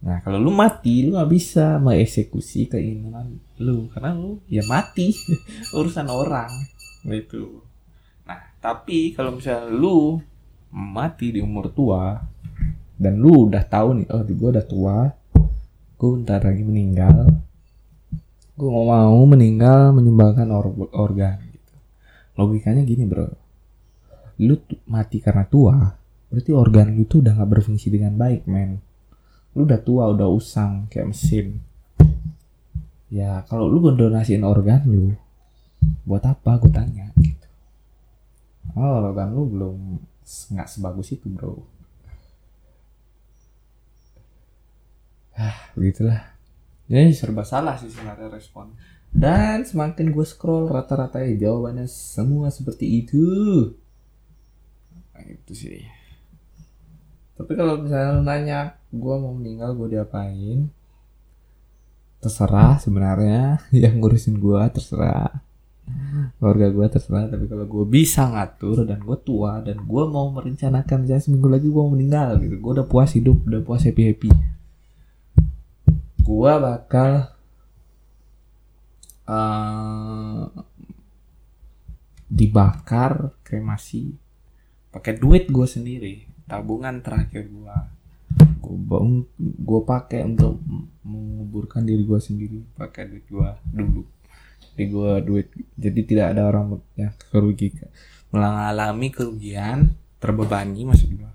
nah 0.00 0.16
kalau 0.24 0.40
lu 0.40 0.48
mati 0.48 1.04
lu 1.04 1.12
nggak 1.12 1.28
bisa 1.28 1.76
mengeksekusi 1.76 2.72
keinginan 2.72 3.36
lu 3.60 3.84
karena 3.92 4.16
lu 4.16 4.40
ya 4.48 4.64
mati 4.64 5.12
urusan 5.76 6.08
orang 6.08 6.48
itu 7.04 7.60
nah 8.24 8.40
tapi 8.64 9.12
kalau 9.12 9.36
misalnya 9.36 9.68
lu 9.68 10.16
mati 10.72 11.36
di 11.36 11.44
umur 11.44 11.68
tua 11.68 12.16
dan 12.96 13.20
lu 13.20 13.52
udah 13.52 13.60
tahu 13.60 14.00
nih 14.00 14.08
oh 14.08 14.24
gue 14.24 14.50
udah 14.56 14.64
tua 14.64 15.12
gue 16.00 16.08
bentar 16.16 16.40
lagi 16.40 16.64
meninggal 16.64 17.36
gue 18.60 18.68
mau 18.68 19.20
meninggal 19.24 19.92
menyumbangkan 19.96 20.48
or 20.52 20.68
organ 20.92 21.40
gitu. 21.48 21.74
Logikanya 22.36 22.84
gini 22.84 23.08
bro 23.08 23.39
lu 24.40 24.56
mati 24.88 25.20
karena 25.20 25.44
tua 25.44 25.76
berarti 26.30 26.50
organ 26.54 26.94
lu 26.96 27.04
tuh 27.04 27.20
udah 27.20 27.36
gak 27.36 27.50
berfungsi 27.58 27.90
dengan 27.90 28.14
baik 28.14 28.46
men. 28.46 28.78
Lu 29.52 29.66
udah 29.66 29.82
tua 29.82 30.06
udah 30.14 30.30
usang 30.30 30.86
kayak 30.86 31.10
mesin. 31.10 31.58
Ya 33.10 33.42
kalau 33.50 33.66
lu 33.66 33.82
donasiin 33.90 34.46
organ 34.46 34.86
lu 34.86 35.12
buat 36.06 36.22
apa? 36.22 36.62
Gue 36.62 36.70
tanya 36.70 37.10
gitu. 37.18 37.48
Oh 38.78 39.10
organ 39.10 39.34
lu 39.34 39.42
belum 39.50 39.78
nggak 40.54 40.68
sebagus 40.70 41.10
itu 41.10 41.26
bro. 41.26 41.58
Ah 45.34 45.74
begitulah. 45.74 46.22
Jadi 46.86 47.10
serba 47.10 47.42
salah 47.42 47.74
sih 47.74 47.90
sebenarnya 47.90 48.30
respon. 48.30 48.70
Dan 49.10 49.66
semakin 49.66 50.14
gue 50.14 50.22
scroll 50.22 50.70
rata-rata 50.70 51.18
ya 51.18 51.50
jawabannya 51.50 51.90
semua 51.90 52.54
seperti 52.54 53.02
itu 53.02 53.26
nah, 55.26 55.34
itu 55.36 55.52
sih. 55.52 55.84
Tapi 57.36 57.52
kalau 57.56 57.80
misalnya 57.80 58.20
nanya 58.24 58.60
gue 58.92 59.14
mau 59.20 59.32
meninggal 59.36 59.76
gue 59.76 59.96
diapain? 59.96 60.68
Terserah 62.20 62.80
sebenarnya 62.80 63.60
yang 63.84 64.00
ngurusin 64.00 64.40
gue 64.40 64.62
terserah. 64.72 65.44
Keluarga 66.38 66.70
gue 66.70 66.86
terserah 66.86 67.26
tapi 67.28 67.50
kalau 67.50 67.66
gue 67.66 67.84
bisa 67.84 68.24
ngatur 68.30 68.86
dan 68.86 69.02
gue 69.02 69.18
tua 69.26 69.58
dan 69.60 69.82
gue 69.82 70.02
mau 70.06 70.30
merencanakan 70.30 71.02
misalnya 71.02 71.24
seminggu 71.24 71.50
lagi 71.50 71.66
gue 71.66 71.82
mau 71.82 71.90
meninggal 71.90 72.38
gitu 72.38 72.62
gue 72.62 72.72
udah 72.78 72.86
puas 72.86 73.10
hidup 73.18 73.42
udah 73.42 73.58
puas 73.66 73.82
happy 73.82 74.14
happy 74.14 74.30
gua 76.30 76.62
bakal 76.62 77.26
uh, 79.26 80.46
dibakar 82.30 83.34
kremasi 83.42 84.14
pakai 84.90 85.18
duit 85.18 85.46
gue 85.48 85.66
sendiri. 85.66 86.26
Tabungan 86.50 86.98
terakhir 87.00 87.46
gue 87.46 87.76
bang 88.70 89.26
gue 89.38 89.80
pakai 89.82 90.22
untuk 90.22 90.62
menguburkan 91.02 91.82
diri 91.82 92.02
gue 92.06 92.20
sendiri. 92.22 92.58
Pakai 92.74 93.10
duit 93.10 93.26
gue 93.26 93.50
dulu. 93.70 94.02
Jadi 94.74 94.84
gue 94.86 95.12
duit 95.26 95.46
jadi 95.74 96.00
tidak 96.06 96.26
ada 96.36 96.42
orang 96.50 96.78
yang 96.98 97.14
kerugikan. 97.30 97.90
Mengalami 98.30 99.10
kerugian 99.10 99.98
terbebani 100.22 100.86
maksud 100.86 101.10
gue 101.10 101.32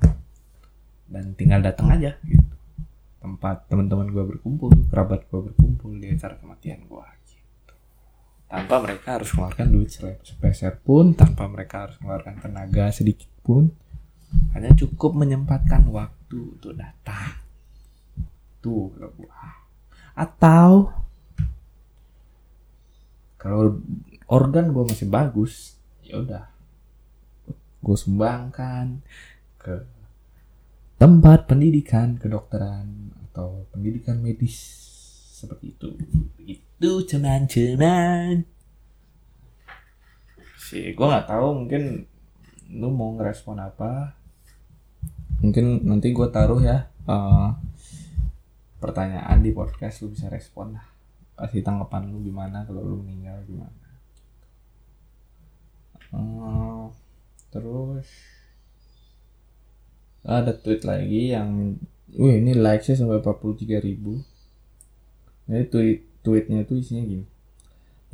dan 1.12 1.36
tinggal 1.36 1.60
datang 1.64 1.92
aja 1.92 2.16
gitu. 2.24 2.56
Tempat 3.20 3.68
teman-teman 3.68 4.12
gue 4.12 4.24
berkumpul 4.36 4.72
kerabat 4.88 5.28
gue 5.28 5.52
berkumpul 5.52 5.92
di 5.98 6.14
acara 6.14 6.40
kematian 6.40 6.88
gue 6.88 7.06
gitu. 7.28 7.74
Tanpa 8.48 8.76
mereka 8.80 9.20
harus 9.20 9.30
mengeluarkan 9.36 9.68
duit 9.74 9.90
sepeser 9.92 10.80
pun 10.80 11.12
tanpa 11.18 11.50
mereka 11.52 11.90
harus 11.90 11.98
mengeluarkan 12.00 12.36
tenaga 12.40 12.94
sedikit 12.94 13.35
pun 13.46 13.70
hanya 14.58 14.74
cukup 14.74 15.14
menyempatkan 15.14 15.86
waktu 15.94 16.58
untuk 16.58 16.74
datang. 16.74 17.38
Tuh 18.60 18.90
atau 20.18 20.90
kalau 23.38 23.78
organ 24.26 24.74
gue 24.74 24.84
masih 24.90 25.06
bagus 25.06 25.78
ya 26.02 26.18
udah. 26.18 26.50
Gue 27.86 27.94
sumbangkan 27.94 29.06
ke 29.62 29.86
tempat 30.98 31.46
pendidikan 31.46 32.18
kedokteran 32.18 33.14
atau 33.30 33.70
pendidikan 33.70 34.18
medis 34.24 34.58
seperti 35.36 35.78
itu. 35.78 35.88
Itu 36.42 37.06
cuman-cuman 37.06 38.42
sih 40.66 40.98
gue 40.98 41.06
nggak 41.06 41.30
tahu 41.30 41.48
mungkin 41.54 42.10
lu 42.72 42.90
mau 42.90 43.14
ngerespon 43.18 43.58
apa? 43.62 44.16
Mungkin 45.44 45.86
nanti 45.86 46.10
gue 46.16 46.28
taruh 46.32 46.62
ya 46.64 46.90
uh, 47.06 47.54
pertanyaan 48.82 49.42
di 49.42 49.54
podcast 49.54 50.02
lu 50.02 50.14
bisa 50.14 50.30
respon 50.32 50.78
lah. 50.78 50.86
Kasih 51.36 51.62
tanggapan 51.62 52.10
lu 52.10 52.24
gimana 52.24 52.64
kalau 52.66 52.82
lu 52.82 52.96
meninggal 53.04 53.42
gimana? 53.46 53.86
Uh, 56.16 56.88
terus 57.52 58.08
ada 60.26 60.56
tweet 60.56 60.82
lagi 60.88 61.36
yang 61.36 61.78
Wih 62.16 62.40
ini 62.40 62.56
likesnya 62.56 63.04
sampai 63.04 63.20
43 63.20 63.82
ribu. 63.84 64.24
Jadi 65.52 65.64
tweet, 65.68 66.00
tweetnya 66.24 66.64
tuh 66.64 66.80
isinya 66.80 67.04
gini. 67.04 67.28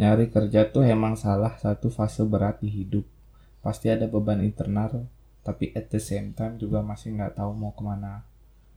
Nyari 0.01 0.33
kerja 0.33 0.65
tuh 0.73 0.81
emang 0.81 1.13
salah 1.13 1.53
satu 1.61 1.93
fase 1.93 2.25
berat 2.25 2.63
di 2.65 2.71
hidup 2.71 3.05
Pasti 3.61 3.87
ada 3.87 4.09
beban 4.09 4.41
internal 4.41 5.07
Tapi 5.45 5.73
at 5.77 5.89
the 5.89 6.01
same 6.01 6.33
time 6.33 6.57
juga 6.57 6.81
masih 6.81 7.13
nggak 7.17 7.37
tahu 7.37 7.53
mau 7.53 7.73
ke 7.73 7.81
mana 7.81 8.25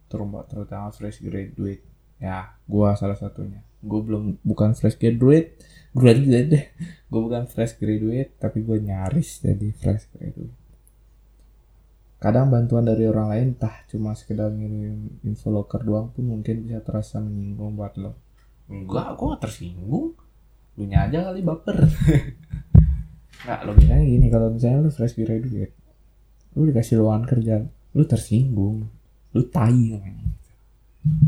Terutama 0.08 0.92
fresh 0.94 1.20
graduate 1.24 1.84
Ya 2.22 2.54
gua 2.68 2.94
salah 2.94 3.18
satunya 3.18 3.64
Gue 3.84 4.00
belum 4.00 4.40
bukan 4.40 4.72
fresh 4.72 4.96
graduate 4.96 5.60
Graduate 5.92 6.48
deh 6.48 6.64
Gue 7.10 7.20
bukan 7.20 7.44
fresh 7.50 7.76
graduate 7.76 8.36
Tapi 8.40 8.64
gue 8.64 8.80
nyaris 8.80 9.44
jadi 9.44 9.68
fresh 9.76 10.08
graduate 10.16 10.64
Kadang 12.24 12.48
bantuan 12.48 12.88
dari 12.88 13.04
orang 13.04 13.28
lain 13.28 13.46
entah 13.52 13.84
cuma 13.84 14.16
sekedar 14.16 14.48
ngirim 14.48 15.20
info 15.28 15.52
loker 15.52 15.84
doang 15.84 16.08
pun 16.08 16.24
mungkin 16.24 16.64
bisa 16.64 16.80
terasa 16.80 17.20
menyinggung 17.20 17.76
buat 17.76 18.00
lo. 18.00 18.16
Enggak, 18.64 19.12
aku 19.12 19.36
gak 19.36 19.44
tersinggung. 19.44 20.16
Lu 20.80 20.84
aja 20.88 21.18
kali 21.20 21.44
baper. 21.44 21.84
Nggak, 23.44 23.60
logikanya 23.68 24.04
gini, 24.08 24.26
kalau 24.32 24.48
misalnya 24.50 24.88
lu 24.88 24.90
fresh 24.90 25.14
graduate, 25.20 25.74
lu 26.56 26.62
dikasih 26.64 26.96
lowongan 27.00 27.24
kerja, 27.28 27.56
lu 27.92 28.02
tersinggung, 28.08 28.88
lu 29.36 29.42
tai 29.52 29.92
namanya. 29.92 30.28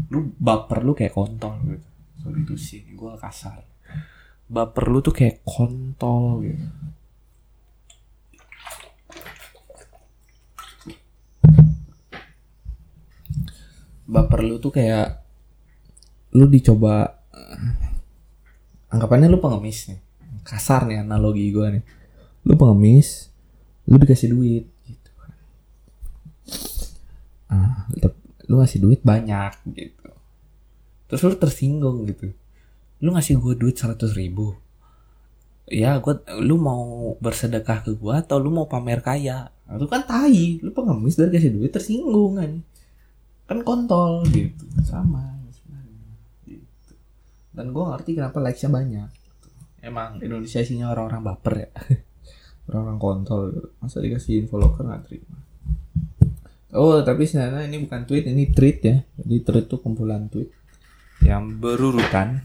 Lu 0.08 0.32
baper 0.40 0.80
lu 0.80 0.96
kayak 0.96 1.12
kontol 1.12 1.60
gitu. 1.68 1.88
So 2.24 2.32
itu 2.32 2.54
sih, 2.56 2.80
gue 2.96 3.12
kasar. 3.20 3.60
Baper 4.48 4.88
lu 4.88 5.04
tuh 5.04 5.12
kayak 5.12 5.44
kontol 5.44 6.40
gitu 6.40 6.64
baper 14.06 14.40
lu 14.46 14.62
tuh 14.62 14.70
kayak 14.70 15.26
lu 16.38 16.46
dicoba 16.46 17.10
anggapannya 18.94 19.26
lu 19.26 19.42
pengemis 19.42 19.90
nih 19.90 20.00
kasar 20.46 20.86
nih 20.86 21.02
analogi 21.02 21.50
gue 21.50 21.66
nih 21.78 21.82
lu 22.46 22.54
pengemis 22.54 23.28
lu 23.90 23.98
dikasih 23.98 24.30
duit 24.30 24.64
gitu 24.86 25.10
ah 27.50 27.86
lu 28.46 28.62
ngasih 28.62 28.78
duit 28.78 29.00
banyak 29.02 29.52
gitu. 29.74 30.08
Terus 31.10 31.20
lu 31.26 31.34
tersinggung 31.38 32.06
gitu. 32.06 32.30
Lu 33.02 33.14
ngasih 33.14 33.38
gue 33.38 33.54
duit 33.58 33.74
seratus 33.74 34.14
ribu. 34.14 34.54
Ya 35.66 35.98
gue 35.98 36.14
lu 36.38 36.54
mau 36.58 37.14
bersedekah 37.18 37.82
ke 37.82 37.98
gue 37.98 38.14
atau 38.14 38.38
lu 38.38 38.54
mau 38.54 38.70
pamer 38.70 39.02
kaya? 39.02 39.50
Itu 39.66 39.90
kan 39.90 40.06
tai. 40.06 40.62
Lu 40.62 40.70
pengemis 40.70 41.18
dari 41.18 41.34
kasih 41.34 41.58
duit 41.58 41.74
tersinggung 41.74 42.38
kan. 42.38 42.52
Kan 43.50 43.58
kontol 43.66 44.22
gitu. 44.30 44.62
Sama 44.86 45.34
gitu. 46.46 46.94
Dan 47.50 47.74
gue 47.74 47.82
ngerti 47.82 48.14
kenapa 48.14 48.38
likesnya 48.38 48.70
banyak 48.70 49.10
emang 49.86 50.18
Indonesia 50.18 50.58
isinya 50.58 50.90
orang-orang 50.90 51.22
baper 51.22 51.54
ya 51.54 51.70
orang-orang 52.70 52.98
kontol. 52.98 53.42
Masa 53.78 54.02
dikasih 54.02 54.46
info 54.46 54.58
loker 54.58 54.86
nggak 54.86 55.02
terima? 55.06 55.36
Oh 56.76 57.00
tapi 57.00 57.24
sebenarnya 57.24 57.70
ini 57.70 57.86
bukan 57.86 58.04
tweet 58.04 58.24
ini 58.28 58.52
tweet 58.52 58.78
ya. 58.82 58.96
Jadi 59.22 59.34
tweet 59.46 59.64
itu 59.70 59.76
kumpulan 59.80 60.28
tweet. 60.28 60.50
Yang 61.24 61.44
berurutan. 61.62 62.44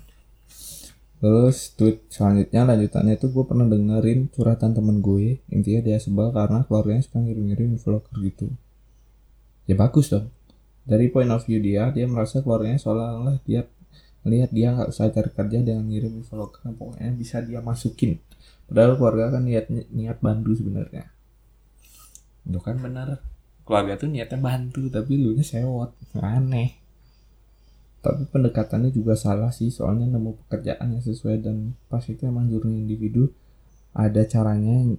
Terus 1.21 1.77
tweet 1.77 2.09
selanjutnya 2.09 2.65
lanjutannya 2.65 3.13
itu 3.13 3.29
gue 3.29 3.43
pernah 3.45 3.67
dengerin 3.69 4.31
curhatan 4.33 4.73
temen 4.73 5.03
gue. 5.03 5.41
Intinya 5.53 5.81
dia 5.85 5.97
sebel 6.01 6.33
karena 6.33 6.65
keluarganya 6.65 7.03
suka 7.05 7.21
ngirim-ngirim 7.21 7.77
vlogger 7.77 8.15
gitu. 8.25 8.47
Ya 9.69 9.77
bagus 9.77 10.09
dong. 10.09 10.33
Dari 10.81 11.13
point 11.13 11.29
of 11.29 11.45
view 11.45 11.61
dia 11.61 11.93
dia 11.93 12.09
merasa 12.09 12.41
keluarganya 12.41 12.81
seolah-olah 12.81 13.37
dia 13.45 13.69
lihat 14.21 14.53
dia 14.53 14.69
nggak 14.73 14.89
usah 14.93 15.09
cari 15.09 15.29
kerja 15.33 15.57
dengan 15.65 15.89
ngirim 15.89 16.21
vlogger 16.21 16.73
pokoknya 16.77 17.09
bisa 17.17 17.41
dia 17.41 17.57
masukin 17.57 18.21
padahal 18.71 18.95
keluarga 18.95 19.35
kan 19.35 19.43
niat 19.43 19.67
niat 19.91 20.23
bantu 20.23 20.55
sebenarnya. 20.55 21.11
Itu 22.47 22.63
kan 22.63 22.79
benar 22.79 23.19
keluarga 23.67 23.99
tuh 23.99 24.07
niatnya 24.07 24.39
bantu 24.39 24.87
tapi 24.87 25.19
lu 25.19 25.35
nya 25.35 25.43
sewot. 25.43 25.91
Aneh. 26.15 26.79
Tapi 27.99 28.31
pendekatannya 28.31 28.95
juga 28.95 29.19
salah 29.19 29.51
sih 29.51 29.67
soalnya 29.67 30.07
nemu 30.07 30.47
pekerjaan 30.47 30.95
yang 30.95 31.03
sesuai 31.03 31.43
dan 31.43 31.75
pas 31.91 32.01
itu 32.07 32.23
emang 32.23 32.47
jurus 32.47 32.71
individu 32.71 33.29
ada 33.91 34.23
caranya 34.25 34.95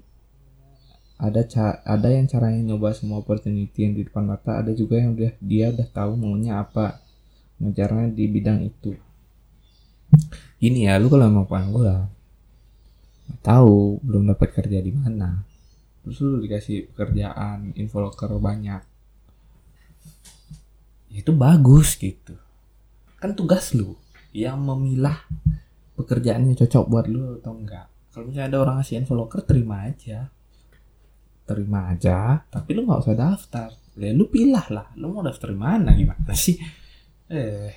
ada 1.18 1.42
ca 1.48 1.80
ada 1.82 2.12
yang 2.12 2.28
caranya 2.28 2.60
nyoba 2.62 2.92
semua 2.92 3.24
opportunity 3.24 3.88
yang 3.88 3.96
di 3.96 4.04
depan 4.06 4.28
mata 4.28 4.60
ada 4.60 4.70
juga 4.76 5.00
yang 5.00 5.16
udah 5.16 5.32
dia 5.40 5.72
udah 5.72 5.88
tahu 5.90 6.14
maunya 6.14 6.60
apa 6.60 7.02
ngejarnya 7.62 8.10
di 8.12 8.24
bidang 8.26 8.58
itu. 8.66 8.92
Ini 10.62 10.92
ya 10.92 10.98
lu 10.98 11.10
kalau 11.10 11.26
mau 11.30 11.46
panggung 11.48 12.12
tahu 13.40 14.02
belum 14.04 14.28
dapat 14.34 14.52
kerja 14.52 14.78
di 14.84 14.92
mana. 14.92 15.40
Terus 16.02 16.18
lu 16.20 16.42
dikasih 16.42 16.92
pekerjaan 16.92 17.72
infoloker 17.78 18.34
banyak. 18.36 18.82
Ya 21.12 21.18
itu 21.20 21.32
bagus 21.32 21.94
gitu. 21.96 22.34
Kan 23.22 23.38
tugas 23.38 23.70
lu 23.72 23.94
yang 24.34 24.58
memilah 24.58 25.22
pekerjaannya 25.94 26.58
cocok 26.58 26.84
buat 26.90 27.06
lu 27.06 27.38
atau 27.38 27.54
enggak. 27.54 27.86
Kalau 28.12 28.28
misalnya 28.28 28.48
ada 28.50 28.58
orang 28.60 28.74
ngasih 28.82 28.96
infoloker 28.98 29.40
terima 29.46 29.86
aja. 29.86 30.26
Terima 31.46 31.92
aja 31.92 32.42
tapi 32.50 32.74
lu 32.74 32.82
nggak 32.82 33.02
usah 33.06 33.16
daftar. 33.16 33.70
Ya 33.94 34.10
lu 34.10 34.26
pilah 34.26 34.66
lah. 34.74 34.86
Lu 34.98 35.14
mau 35.14 35.22
daftar 35.22 35.54
di 35.54 35.58
mana? 35.60 35.94
Gimana 35.94 36.34
sih? 36.34 36.58
Eh 37.30 37.70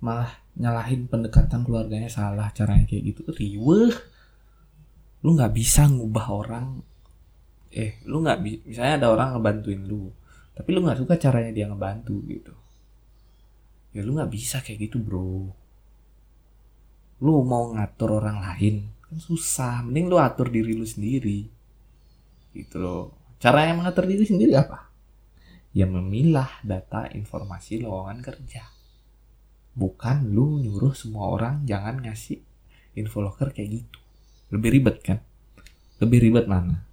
malah 0.00 0.30
nyalahin 0.56 1.08
pendekatan 1.10 1.60
keluarganya 1.66 2.08
salah 2.08 2.48
caranya 2.56 2.88
kayak 2.88 3.02
gitu. 3.12 3.20
Riweh 3.28 4.15
lu 5.24 5.36
nggak 5.36 5.52
bisa 5.56 5.88
ngubah 5.88 6.26
orang. 6.32 6.66
Eh 7.72 8.00
lu 8.08 8.24
nggak 8.24 8.38
bisa 8.44 8.60
misalnya 8.66 8.94
ada 9.04 9.08
orang 9.12 9.28
ngebantuin 9.36 9.82
lu 9.84 10.08
tapi 10.56 10.72
lu 10.72 10.80
nggak 10.80 11.04
suka 11.04 11.20
caranya 11.20 11.52
dia 11.52 11.66
ngebantu 11.68 12.16
gitu. 12.24 12.56
Ya 13.92 14.00
lu 14.00 14.16
nggak 14.16 14.32
bisa 14.32 14.64
kayak 14.64 14.88
gitu 14.88 14.96
bro. 14.96 15.52
Lu 17.20 17.44
mau 17.44 17.76
ngatur 17.76 18.24
orang 18.24 18.40
lain 18.40 18.88
kan 19.04 19.20
susah. 19.20 19.84
Mending 19.84 20.08
lu 20.08 20.16
atur 20.16 20.48
diri 20.48 20.72
lu 20.72 20.88
sendiri. 20.88 21.44
Gitu 22.56 22.76
loh. 22.80 23.36
Cara 23.36 23.68
yang 23.68 23.84
mengatur 23.84 24.08
diri 24.08 24.24
sendiri 24.24 24.56
apa? 24.56 24.88
Ya 25.76 25.84
memilah 25.84 26.64
data 26.64 27.04
informasi 27.12 27.84
lowongan 27.84 28.24
kerja. 28.24 28.64
Bukan 29.76 30.32
lu 30.32 30.56
nyuruh 30.64 30.96
semua 30.96 31.28
orang 31.28 31.68
jangan 31.68 32.00
ngasih 32.00 32.40
info 32.96 33.20
locker 33.20 33.52
kayak 33.52 33.84
gitu 33.84 34.05
lebih 34.50 34.78
ribet 34.78 34.96
kan? 35.02 35.18
Lebih 35.98 36.30
ribet 36.30 36.46
mana? 36.46 36.86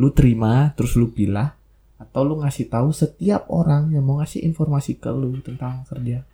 Lu 0.00 0.12
terima 0.12 0.72
terus 0.76 0.96
lu 0.96 1.12
pilih 1.12 1.52
atau 1.96 2.20
lu 2.24 2.44
ngasih 2.44 2.68
tahu 2.68 2.92
setiap 2.92 3.48
orang 3.48 3.92
yang 3.92 4.04
mau 4.04 4.20
ngasih 4.20 4.44
informasi 4.44 5.00
ke 5.00 5.08
lu 5.12 5.40
tentang 5.40 5.84
kerja. 5.88 6.24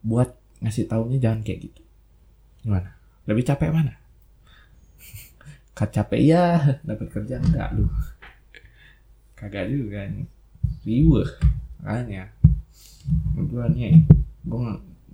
Buat 0.00 0.36
ngasih 0.64 0.88
taunya 0.88 1.20
jangan 1.20 1.44
kayak 1.44 1.68
gitu. 1.68 1.82
Gimana? 2.64 2.96
Lebih 3.28 3.44
capek 3.44 3.70
mana? 3.72 3.94
Kat 5.76 5.92
capek 5.92 6.20
ya 6.20 6.44
dapat 6.84 7.08
kerja 7.12 7.40
enggak 7.40 7.68
lu? 7.76 7.88
Kagak 9.36 9.68
juga 9.68 10.08
nih 10.08 10.28
riweh 10.84 11.30
makanya. 11.84 12.32
Gue 13.36 13.64
nih 13.72 14.04
gue 14.46 14.60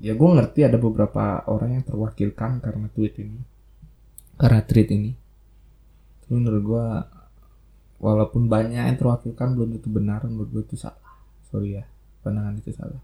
ya 0.03 0.13
gue 0.19 0.29
ngerti 0.35 0.61
ada 0.67 0.79
beberapa 0.79 1.47
orang 1.47 1.81
yang 1.81 1.85
terwakilkan 1.87 2.59
karena 2.59 2.87
tweet 2.91 3.17
ini 3.23 3.52
tweet 4.41 4.89
ini. 4.93 5.13
Menurut 6.33 6.63
gue 6.65 6.87
walaupun 8.03 8.49
banyak 8.49 8.83
yang 8.89 8.99
terwakilkan 8.99 9.55
belum 9.55 9.79
itu 9.79 9.89
benar. 9.93 10.25
Menurut 10.25 10.51
gue 10.51 10.63
itu 10.67 10.77
salah. 10.81 10.99
Sorry 11.49 11.79
ya 11.81 11.85
pandangan 12.23 12.55
itu 12.59 12.71
salah. 12.73 13.03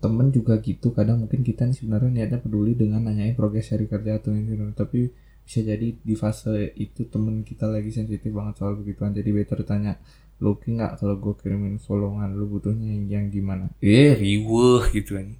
Temen 0.00 0.32
juga 0.32 0.56
gitu 0.64 0.96
kadang 0.96 1.24
mungkin 1.24 1.44
kita 1.44 1.68
nih 1.68 1.76
sebenarnya 1.76 2.10
niatnya 2.10 2.40
peduli 2.40 2.72
dengan 2.72 3.04
nanyain 3.04 3.36
progres 3.36 3.68
hari 3.68 3.84
kerja 3.84 4.16
atau 4.16 4.32
ini 4.32 4.56
tapi 4.72 5.12
bisa 5.44 5.60
jadi 5.60 5.92
di 5.98 6.14
fase 6.16 6.72
itu 6.78 7.10
temen 7.10 7.42
kita 7.44 7.68
lagi 7.68 7.92
sensitif 7.92 8.32
banget 8.32 8.60
soal 8.60 8.80
begituan. 8.80 9.12
Jadi 9.12 9.28
better 9.34 9.60
tanya 9.66 10.00
lu 10.40 10.56
nggak 10.56 10.96
kalau 10.96 11.20
gue 11.20 11.34
kirimin 11.36 11.76
followan 11.76 12.32
lu 12.32 12.48
butuhnya 12.48 12.96
yang, 12.96 13.28
gimana? 13.28 13.68
Eh 13.84 14.16
riweh 14.16 14.88
gitu 14.96 15.20
kan 15.20 15.36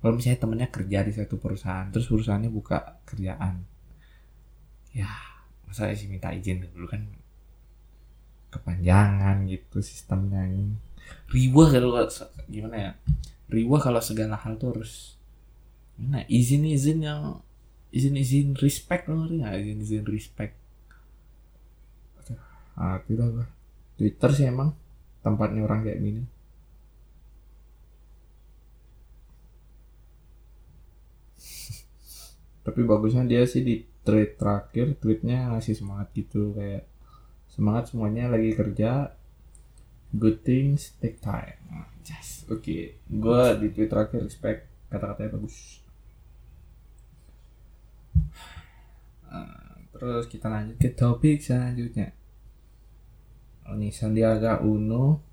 kalau 0.00 0.16
misalnya 0.16 0.40
temennya 0.40 0.68
kerja 0.72 0.98
di 1.04 1.12
satu 1.12 1.36
perusahaan 1.36 1.88
terus 1.92 2.08
perusahaannya 2.08 2.50
buka 2.50 3.04
kerjaan. 3.04 3.64
Ya 4.96 5.08
masa 5.68 5.92
sih 5.92 6.10
minta 6.10 6.32
izin? 6.32 6.66
Dulu 6.72 6.88
kan 6.88 7.04
kepanjangan 8.50 9.46
gitu 9.46 9.78
sistemnya 9.84 10.42
ini. 10.48 10.74
Riwah 11.30 11.68
kalau 11.70 12.00
gimana 12.48 12.76
ya? 12.76 12.92
Riwah 13.52 13.80
kalau 13.82 14.00
segala 14.00 14.40
hal 14.40 14.56
tuh 14.56 14.74
harus 14.74 15.20
nah 16.00 16.24
izin 16.32 16.64
izin 16.64 17.04
yang 17.04 17.44
izin 17.92 18.16
izin 18.16 18.56
respect 18.56 19.06
loh 19.06 19.28
nggak? 19.28 19.52
Izin 19.60 19.78
izin 19.84 20.06
respect 20.08 20.60
ah 22.80 22.96
tidak 23.04 23.28
lah 23.36 23.48
twitter 24.00 24.30
sih 24.32 24.48
emang 24.48 24.72
tempatnya 25.20 25.68
orang 25.68 25.84
kayak 25.84 26.00
gini 26.00 26.22
tapi 32.70 32.86
bagusnya 32.86 33.26
dia 33.26 33.42
sih 33.50 33.66
di 33.66 33.82
tweet 34.06 34.38
terakhir 34.38 34.94
tweetnya 35.02 35.50
ngasih 35.50 35.74
semangat 35.74 36.14
gitu 36.14 36.54
kayak 36.54 36.86
semangat 37.50 37.90
semuanya 37.90 38.30
lagi 38.30 38.54
kerja 38.54 39.10
good 40.14 40.46
things 40.46 40.94
take 41.02 41.18
time. 41.18 41.58
Yes 42.06 42.46
oke. 42.46 42.62
Okay. 42.62 43.02
gue 43.10 43.42
di 43.58 43.66
tweet 43.74 43.90
terakhir 43.90 44.22
respect 44.22 44.70
kata-katanya 44.86 45.34
bagus. 45.34 45.82
Uh, 49.26 49.74
terus 49.90 50.30
kita 50.30 50.46
lanjut 50.46 50.78
ke 50.78 50.94
topik 50.94 51.42
selanjutnya. 51.42 52.14
Oh, 53.66 53.74
ini 53.74 53.90
Sandiaga 53.90 54.62
Uno 54.62 55.26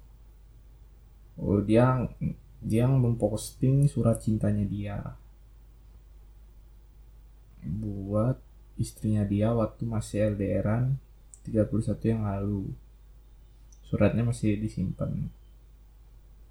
oh 1.37 1.61
dia 1.61 2.01
dia 2.65 2.89
memposting 2.89 3.85
surat 3.85 4.17
cintanya 4.17 4.65
dia 4.65 4.97
buat 7.65 8.37
istrinya 8.77 9.25
dia 9.25 9.51
waktu 9.51 9.83
masih 9.89 10.37
LDRan 10.37 10.95
31 11.49 12.11
yang 12.11 12.21
lalu. 12.23 12.69
Suratnya 13.87 14.23
masih 14.23 14.59
disimpan. 14.61 15.31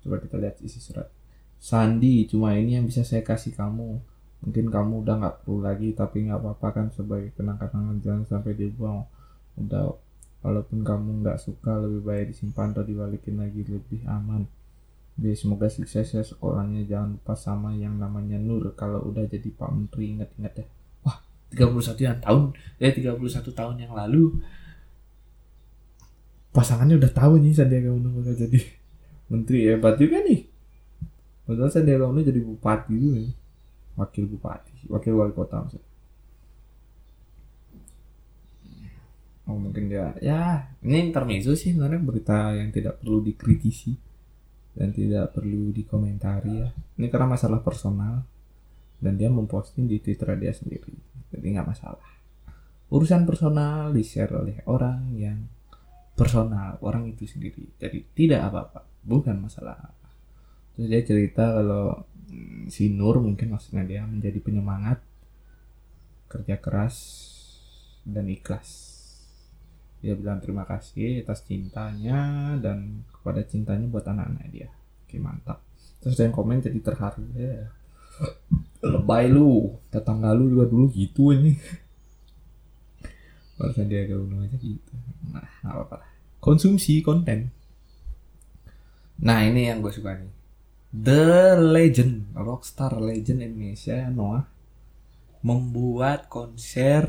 Coba 0.03 0.19
kita 0.19 0.37
lihat 0.41 0.59
isi 0.65 0.83
surat. 0.83 1.09
Sandi 1.57 2.25
cuma 2.29 2.57
ini 2.57 2.77
yang 2.77 2.87
bisa 2.89 3.07
saya 3.07 3.23
kasih 3.23 3.55
kamu. 3.55 4.01
Mungkin 4.45 4.69
kamu 4.69 5.05
udah 5.05 5.15
nggak 5.21 5.37
perlu 5.45 5.65
lagi 5.65 5.93
tapi 5.97 6.29
nggak 6.29 6.41
apa-apa 6.41 6.69
kan 6.73 6.87
sebagai 6.93 7.33
kenang-kenangan 7.37 7.97
jangan 8.01 8.25
sampai 8.25 8.53
dibuang. 8.57 9.05
Udah 9.57 9.97
walaupun 10.45 10.85
kamu 10.85 11.25
nggak 11.25 11.41
suka 11.41 11.81
lebih 11.81 12.03
baik 12.05 12.25
disimpan 12.33 12.73
atau 12.73 12.85
dibalikin 12.85 13.37
lagi 13.41 13.65
lebih 13.65 14.05
aman. 14.09 14.49
Jadi 15.17 15.33
semoga 15.33 15.69
sukses 15.73 16.13
ya 16.13 16.23
sekolahnya. 16.25 16.85
Jangan 16.85 17.17
lupa 17.21 17.35
sama 17.37 17.73
yang 17.73 17.97
namanya 17.97 18.37
Nur. 18.37 18.73
Kalau 18.77 19.01
udah 19.09 19.25
jadi 19.25 19.49
Pak 19.49 19.71
Menteri 19.73 20.13
ingat-ingat 20.13 20.55
ya 20.61 20.67
31 21.55 22.25
tahun. 22.25 22.43
Ya 22.83 22.91
31 22.91 23.21
tahun 23.53 23.77
yang 23.79 23.93
lalu. 23.95 24.41
Pasangannya 26.51 26.97
udah 26.97 27.13
tahu 27.13 27.37
nih 27.43 27.53
Sandiaga 27.53 27.93
Uno 27.93 28.09
bakal 28.17 28.35
jadi 28.35 28.61
menteri. 29.31 29.69
Hebat 29.69 30.01
juga 30.01 30.25
nih 30.25 30.57
padahal 31.47 31.71
Sandiaga 31.71 32.11
Uno 32.11 32.21
jadi 32.21 32.43
bupati 32.43 32.93
gitu 32.99 33.09
nih 33.15 33.31
wakil 33.97 34.27
bupati 34.29 34.91
wakil 34.91 35.15
wali 35.15 35.33
kota 35.33 35.63
maksudnya. 35.63 35.95
Oh 39.47 39.55
mungkin 39.55 39.87
dia 39.87 40.11
ya 40.19 40.75
ini 40.83 41.07
intermezzo 41.07 41.55
sih 41.55 41.71
sebenarnya 41.71 42.03
berita 42.03 42.51
yang 42.51 42.75
tidak 42.75 42.99
perlu 42.99 43.23
dikritisi 43.23 43.95
dan 44.75 44.91
tidak 44.91 45.33
perlu 45.33 45.71
dikomentari 45.71 46.53
ya. 46.67 46.69
Ini 46.99 47.07
karena 47.09 47.39
masalah 47.39 47.63
personal 47.63 48.27
dan 48.99 49.15
dia 49.15 49.31
memposting 49.31 49.87
di 49.87 50.03
twitter 50.03 50.35
dia 50.35 50.51
sendiri 50.51 51.16
jadi 51.37 51.61
nggak 51.61 51.69
masalah. 51.69 52.09
Urusan 52.89 53.29
personal 53.29 53.93
di 53.93 54.03
share 54.03 54.33
oleh 54.33 54.63
orang 54.67 55.13
yang 55.15 55.39
personal 56.17 56.81
orang 56.81 57.13
itu 57.13 57.29
sendiri. 57.29 57.77
Jadi 57.77 57.99
tidak 58.17 58.49
apa-apa 58.49 58.81
bukan 59.05 59.37
masalah. 59.37 59.93
Terus 60.75 60.89
dia 60.89 61.03
cerita 61.05 61.45
kalau 61.61 62.09
mm, 62.33 62.73
si 62.73 62.89
Nur 62.89 63.21
mungkin 63.21 63.53
maksudnya 63.53 63.85
dia 63.85 64.03
menjadi 64.09 64.41
penyemangat 64.41 65.05
kerja 66.27 66.57
keras 66.59 66.97
dan 68.03 68.27
ikhlas. 68.33 68.97
Dia 70.01 70.15
bilang 70.15 70.41
terima 70.41 70.65
kasih 70.65 71.25
atas 71.25 71.45
cintanya 71.45 72.55
dan 72.61 73.05
kepada 73.13 73.43
cintanya 73.45 73.87
buat 73.89 74.07
anak-anak 74.07 74.47
dia. 74.53 74.69
Oke 75.05 75.19
mantap. 75.19 75.61
Terus 76.01 76.17
ada 76.17 76.29
yang 76.29 76.37
komen 76.37 76.63
jadi 76.63 76.79
terharu. 76.81 77.25
ya 77.35 77.67
lebay 78.85 79.31
lu. 79.33 79.77
Tetangga 79.89 80.33
lu 80.37 80.53
juga 80.53 80.65
dulu 80.69 80.87
gitu 80.93 81.33
aja 81.33 81.53
Baru 83.57 83.73
Sandiaga 83.73 84.15
Uno 84.21 84.45
aja 84.45 84.57
gitu. 84.61 84.93
Nah 85.33 85.49
apa-apa 85.65 86.05
lah. 86.05 86.11
konsumsi 86.41 87.01
konten. 87.01 87.51
Nah 89.25 89.41
ini 89.49 89.73
yang 89.73 89.81
gue 89.81 89.91
suka 89.91 90.13
nih. 90.13 90.33
The 90.93 91.57
Legend 91.59 92.37
Rockstar 92.37 93.01
Legend 93.01 93.43
Indonesia 93.43 94.07
Noah 94.13 94.45
membuat 95.41 96.29
konser. 96.29 97.09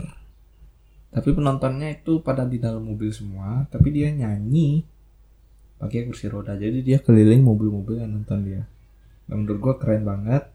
Tapi 1.11 1.29
penontonnya 1.35 1.91
itu 1.91 2.19
pada 2.23 2.43
di 2.43 2.59
dalam 2.59 2.83
mobil 2.83 3.11
semua 3.11 3.67
tapi 3.67 3.91
dia 3.91 4.11
nyanyi 4.11 4.87
pakai 5.77 6.07
kursi 6.07 6.31
roda. 6.31 6.55
Jadi 6.55 6.81
dia 6.81 7.03
keliling 7.03 7.43
mobil-mobil 7.43 8.01
yang 8.01 8.15
nonton 8.15 8.39
dia. 8.47 8.63
Dan 9.27 9.43
menurut 9.43 9.59
gue 9.59 9.73
keren 9.83 10.07
banget 10.07 10.47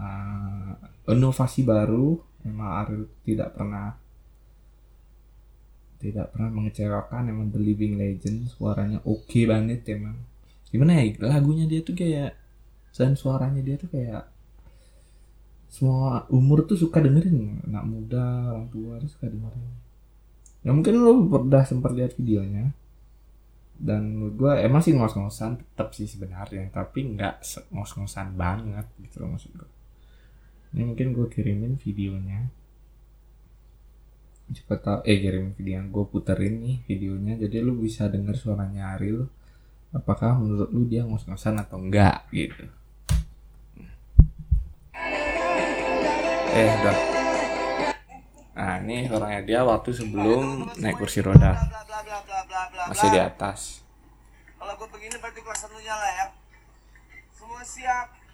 uh, 0.00 0.72
inovasi 1.10 1.64
baru 1.64 2.16
memang 2.46 2.68
Ariel 2.84 3.04
tidak 3.26 3.56
pernah 3.58 3.96
tidak 5.96 6.30
pernah 6.30 6.50
mengecewakan 6.52 7.32
emang 7.32 7.48
The 7.50 7.60
Living 7.60 7.96
Legend 7.96 8.52
suaranya 8.52 9.00
oke 9.02 9.40
banget 9.48 9.82
emang. 9.90 10.16
Gimana 10.68 11.00
ya 11.00 11.08
lagunya 11.24 11.64
dia 11.64 11.80
tuh 11.80 11.96
kayak 11.96 12.36
dan 12.92 13.16
suaranya 13.16 13.60
dia 13.60 13.76
tuh 13.76 13.88
kayak 13.92 14.24
semua 15.68 16.24
umur 16.32 16.64
tuh 16.64 16.78
suka 16.78 17.02
dengerin 17.02 17.60
anak 17.68 17.84
muda 17.84 18.54
orang 18.54 18.68
tua 18.70 19.00
tuh 19.00 19.10
suka 19.10 19.26
dengerin. 19.28 19.72
Ya 20.62 20.70
mungkin 20.72 21.00
lo 21.00 21.12
udah 21.26 21.64
sempat 21.64 21.96
lihat 21.96 22.16
videonya 22.16 22.72
dan 23.76 24.16
menurut 24.16 24.34
gue 24.40 24.52
emang 24.64 24.80
sih 24.80 24.96
ngos-ngosan 24.96 25.60
tetap 25.60 25.92
sih 25.92 26.08
sebenarnya 26.08 26.72
tapi 26.72 27.12
nggak 27.12 27.44
ngos-ngosan 27.76 28.32
banget 28.32 28.88
gitu 29.04 29.20
loh 29.20 29.36
maksud 29.36 29.52
gue 29.52 29.75
ini 30.74 30.82
mungkin 30.82 31.14
gue 31.14 31.26
kirimin 31.30 31.78
videonya. 31.78 32.48
Cepet 34.46 34.78
tau 34.78 35.02
eh 35.02 35.18
kirim 35.18 35.58
video 35.58 35.82
yang 35.82 35.90
gue 35.90 36.06
puterin 36.06 36.62
nih 36.62 36.76
videonya. 36.86 37.34
Jadi 37.38 37.62
lu 37.62 37.78
bisa 37.78 38.06
denger 38.06 38.38
suaranya 38.38 38.94
Ariel. 38.94 39.26
Apakah 39.90 40.38
menurut 40.38 40.70
lu 40.70 40.86
dia 40.86 41.02
ngos-ngosan 41.02 41.58
atau 41.58 41.78
enggak 41.82 42.26
gitu. 42.30 42.66
Eh 46.56 46.68
udah. 46.82 46.98
Nah 48.56 48.80
ini 48.80 49.10
suaranya 49.10 49.42
dia 49.44 49.60
waktu 49.66 49.90
sebelum 49.92 50.70
naik 50.78 50.96
kursi 50.96 51.20
roda. 51.20 51.58
Masih 52.86 53.10
di 53.10 53.20
atas. 53.20 53.82
Kalau 54.56 54.72
gue 54.78 54.88
begini 54.94 55.14
berarti 55.18 55.40
kelas 55.42 55.58
satunya 55.62 55.94
lah 55.94 56.10
ya. 56.22 56.26
Semua 57.34 57.62
siap 57.66 58.25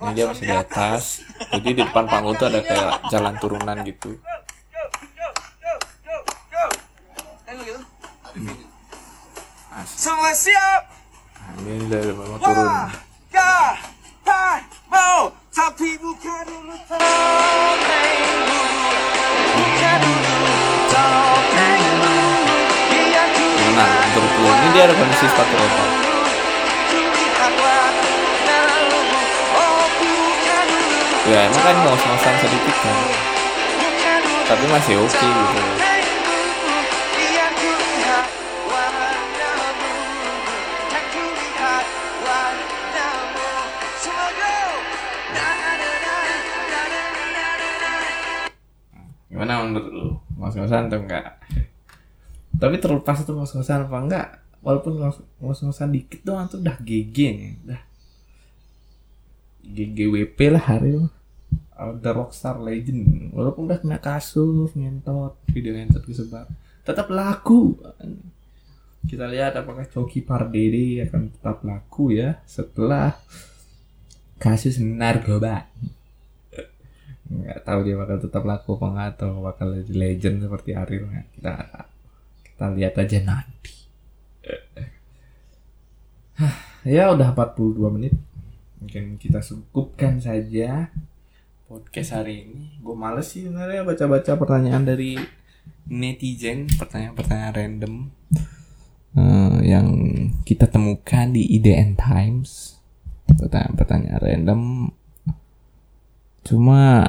ini 0.00 0.12
dia 0.16 0.24
masih 0.28 0.44
di 0.48 0.54
atas. 0.54 1.02
Jadi 1.50 1.68
di 1.76 1.82
depan 1.84 2.04
panggung 2.08 2.36
tuh 2.36 2.46
ada 2.48 2.60
kayak 2.64 2.90
jalan 3.12 3.34
turunan 3.40 3.76
gitu. 3.84 4.16
Semua 9.90 10.32
siap? 10.32 10.82
Nah, 11.40 11.54
ini 11.66 11.86
dari 11.88 12.12
bawah 12.12 12.38
turun 12.40 12.68
tapi 15.60 15.96
bukan 15.96 16.46
Nah, 23.70 23.88
untuk 24.12 24.24
ini 24.44 24.68
dia 24.76 24.82
ada 24.84 24.94
kondisi 24.98 25.24
sepatu 25.24 25.54
rotor. 25.56 26.09
ya 31.30 31.46
emang 31.46 31.62
kan 31.62 31.76
ngos-ngosan 31.86 32.34
sedikit 32.42 32.76
kan? 32.82 32.96
Tapi 34.50 34.64
masih 34.66 34.94
oke 34.98 35.14
okay, 35.14 35.30
gitu. 35.30 35.62
Gimana 49.30 49.62
menurut 49.62 49.86
lu? 49.94 50.08
Ngos-ngosan 50.34 50.90
atau 50.90 50.98
enggak? 50.98 51.38
Tapi 52.58 52.74
terlepas 52.82 53.22
itu 53.22 53.30
ngos-ngosan 53.30 53.86
apa 53.86 53.98
enggak 54.02 54.28
walaupun 54.66 54.98
ngos-ngosan 55.38 55.94
dikit 55.94 56.26
doang 56.26 56.50
tuh 56.50 56.58
udah 56.58 56.74
GG 56.82 57.16
nih 57.16 57.52
udah 57.64 57.80
GGWP 59.70 60.38
lah 60.52 60.64
hari 60.66 60.98
ini 60.98 61.19
The 61.80 62.12
Rockstar 62.12 62.60
Legend. 62.60 63.32
Walaupun 63.32 63.64
udah 63.64 63.80
kena 63.80 63.96
kasus 63.96 64.76
ngentot 64.76 65.40
video 65.48 65.72
ngentot 65.72 66.04
disebar. 66.04 66.44
Tetap 66.84 67.08
laku. 67.08 67.80
Kita 69.00 69.24
lihat 69.24 69.56
apakah 69.56 69.88
Coki 69.88 70.20
Pardede 70.20 71.08
akan 71.08 71.32
tetap 71.32 71.64
laku 71.64 72.12
ya 72.12 72.36
setelah 72.44 73.16
kasus 74.36 74.76
narkoba. 74.76 75.64
Nggak 77.30 77.60
tahu 77.64 77.80
dia 77.86 77.96
bakal 77.96 78.18
tetap 78.20 78.42
laku 78.44 78.76
apa 78.76 78.86
nggak 78.92 79.08
atau 79.16 79.30
bakal 79.40 79.68
jadi 79.80 79.94
legend 79.96 80.36
seperti 80.44 80.76
Ariel. 80.76 81.08
Nggak 81.08 81.26
kita 81.32 81.54
kita 82.44 82.66
lihat 82.76 82.94
aja 83.00 83.18
nanti. 83.24 83.74
Ya 86.84 87.12
udah 87.12 87.32
42 87.32 87.76
menit. 87.96 88.12
Mungkin 88.80 89.20
kita 89.20 89.40
cukupkan 89.44 90.20
saja 90.20 90.88
podcast 91.70 92.18
hari 92.18 92.50
ini. 92.50 92.82
Gue 92.82 92.98
males 92.98 93.30
sih 93.30 93.46
sebenarnya 93.46 93.86
baca-baca 93.86 94.34
pertanyaan 94.34 94.82
dari 94.82 95.14
netizen 95.86 96.66
pertanyaan-pertanyaan 96.66 97.54
random 97.54 97.94
eh, 99.14 99.56
yang 99.70 99.86
kita 100.42 100.66
temukan 100.66 101.30
di 101.30 101.46
IDN 101.46 101.94
Times. 101.94 102.74
Pertanyaan-pertanyaan 103.30 104.18
random. 104.18 104.60
Cuma 106.42 107.06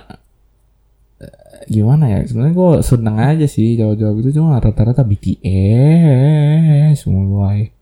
eh, 1.17 1.65
gimana 1.65 2.13
ya? 2.13 2.21
Sebenarnya 2.21 2.53
gue 2.53 2.71
seneng 2.85 3.17
aja 3.17 3.49
sih 3.49 3.81
jawab-jawab 3.81 4.21
itu. 4.21 4.29
Cuma 4.37 4.61
rata-rata 4.61 5.01
BTS 5.01 7.01
mulai 7.09 7.73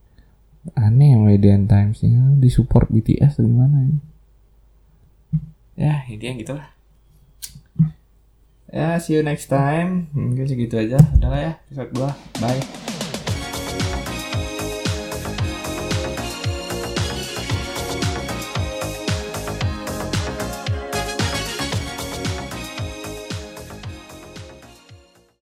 aneh 0.80 1.11
sama 1.11 1.36
IDN 1.36 1.67
Times 1.67 1.99
ini 2.07 2.39
disupport 2.39 2.88
BTS 2.88 3.36
atau 3.36 3.43
gimana 3.43 3.84
ya 3.84 3.99
ya 5.80 6.03
ini 6.11 6.19
yang 6.19 6.36
gitu 6.36 6.59
lah 6.59 6.67
ya 8.69 9.01
see 9.01 9.17
you 9.17 9.25
next 9.25 9.49
time. 9.49 10.13
Mungkin 10.13 10.45
segitu 10.45 10.77
aja. 10.77 11.01
Udah 11.17 11.30
lah 11.32 11.41
ya 11.41 11.51
episode 11.65 11.89
2 11.89 12.05
bye 12.38 13.09